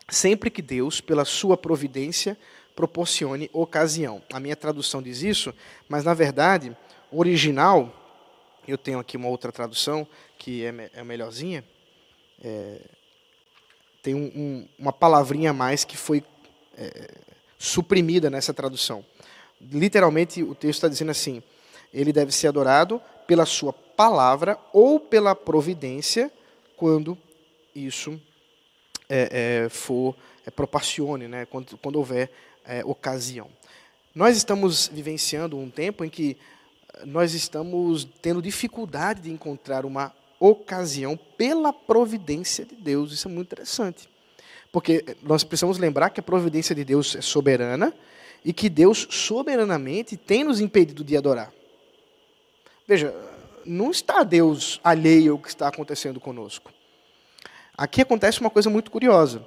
[0.09, 2.39] Sempre que Deus, pela sua providência,
[2.75, 4.23] proporcione ocasião.
[4.33, 5.53] A minha tradução diz isso,
[5.89, 6.77] mas na verdade,
[7.11, 7.93] original,
[8.67, 10.07] eu tenho aqui uma outra tradução
[10.39, 11.65] que é, é melhorzinha.
[12.43, 12.81] É,
[14.03, 16.23] tem um, um, uma palavrinha a mais que foi
[16.77, 17.11] é,
[17.59, 19.05] suprimida nessa tradução.
[19.61, 21.43] Literalmente, o texto está dizendo assim:
[21.93, 26.31] ele deve ser adorado pela sua palavra ou pela providência,
[26.77, 27.19] quando
[27.75, 28.21] isso
[29.09, 30.15] é, é, for
[30.47, 32.31] é, né, quando, quando houver
[32.65, 33.49] é, ocasião.
[34.15, 36.37] Nós estamos vivenciando um tempo em que
[37.05, 43.13] nós estamos tendo dificuldade de encontrar uma ocasião pela providência de Deus.
[43.13, 44.09] Isso é muito interessante.
[44.71, 47.93] Porque nós precisamos lembrar que a providência de Deus é soberana
[48.45, 51.53] e que Deus soberanamente tem nos impedido de adorar.
[52.87, 53.15] Veja,
[53.65, 56.73] não está Deus alheio ao que está acontecendo conosco.
[57.77, 59.47] Aqui acontece uma coisa muito curiosa.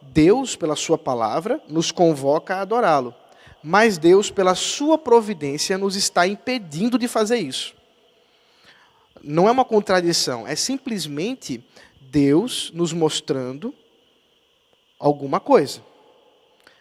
[0.00, 3.14] Deus, pela sua palavra, nos convoca a adorá-lo
[3.68, 7.74] mas Deus, pela sua providência, nos está impedindo de fazer isso.
[9.22, 11.62] Não é uma contradição, é simplesmente
[12.00, 13.74] Deus nos mostrando
[14.98, 15.82] alguma coisa.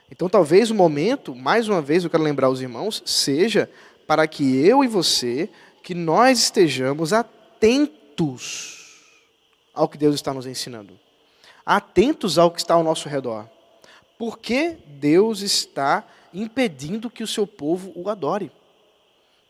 [0.09, 3.69] Então, talvez o momento, mais uma vez, eu quero lembrar os irmãos, seja
[4.07, 5.49] para que eu e você,
[5.83, 8.95] que nós estejamos atentos
[9.73, 10.97] ao que Deus está nos ensinando.
[11.65, 13.45] Atentos ao que está ao nosso redor.
[14.17, 16.05] Porque Deus está
[16.38, 18.51] impedindo que o seu povo o adore.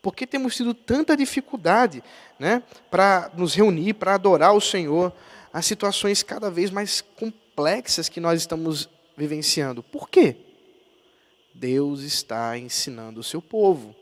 [0.00, 2.02] Porque temos tido tanta dificuldade
[2.38, 5.12] né, para nos reunir, para adorar o Senhor,
[5.52, 9.82] as situações cada vez mais complexas que nós estamos vivenciando.
[9.82, 10.36] Por quê?
[11.52, 13.94] Deus está ensinando o seu povo.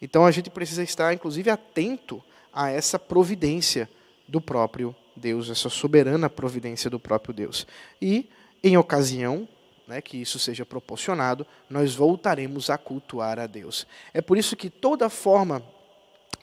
[0.00, 3.88] Então a gente precisa estar, inclusive, atento a essa providência
[4.26, 7.66] do próprio Deus, essa soberana providência do próprio Deus.
[8.00, 8.28] E,
[8.62, 9.46] em ocasião
[9.90, 13.88] né, que isso seja proporcionado, nós voltaremos a cultuar a Deus.
[14.14, 15.60] É por isso que toda forma,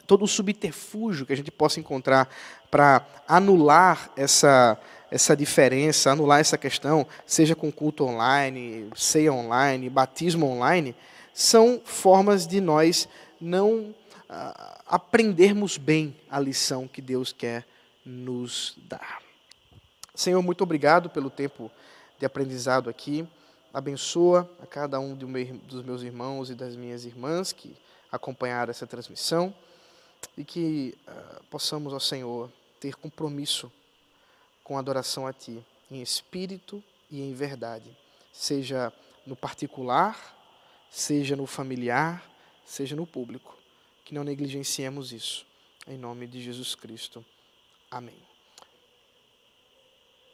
[0.06, 2.28] todo subterfúgio que a gente possa encontrar
[2.70, 4.78] para anular essa,
[5.10, 10.94] essa diferença, anular essa questão, seja com culto online, ceia online, batismo online,
[11.32, 13.08] são formas de nós
[13.40, 13.94] não
[14.28, 17.64] uh, aprendermos bem a lição que Deus quer
[18.04, 19.22] nos dar.
[20.14, 21.70] Senhor, muito obrigado pelo tempo
[22.18, 23.26] de aprendizado aqui
[23.78, 27.76] abençoa a cada um dos meus irmãos e das minhas irmãs que
[28.10, 29.54] acompanharam essa transmissão
[30.36, 32.50] e que uh, possamos, ó Senhor,
[32.80, 33.70] ter compromisso
[34.64, 37.96] com a adoração a Ti, em espírito e em verdade,
[38.32, 38.92] seja
[39.24, 40.36] no particular,
[40.90, 42.28] seja no familiar,
[42.64, 43.56] seja no público.
[44.04, 45.46] Que não negligenciemos isso.
[45.86, 47.24] Em nome de Jesus Cristo.
[47.90, 48.27] Amém.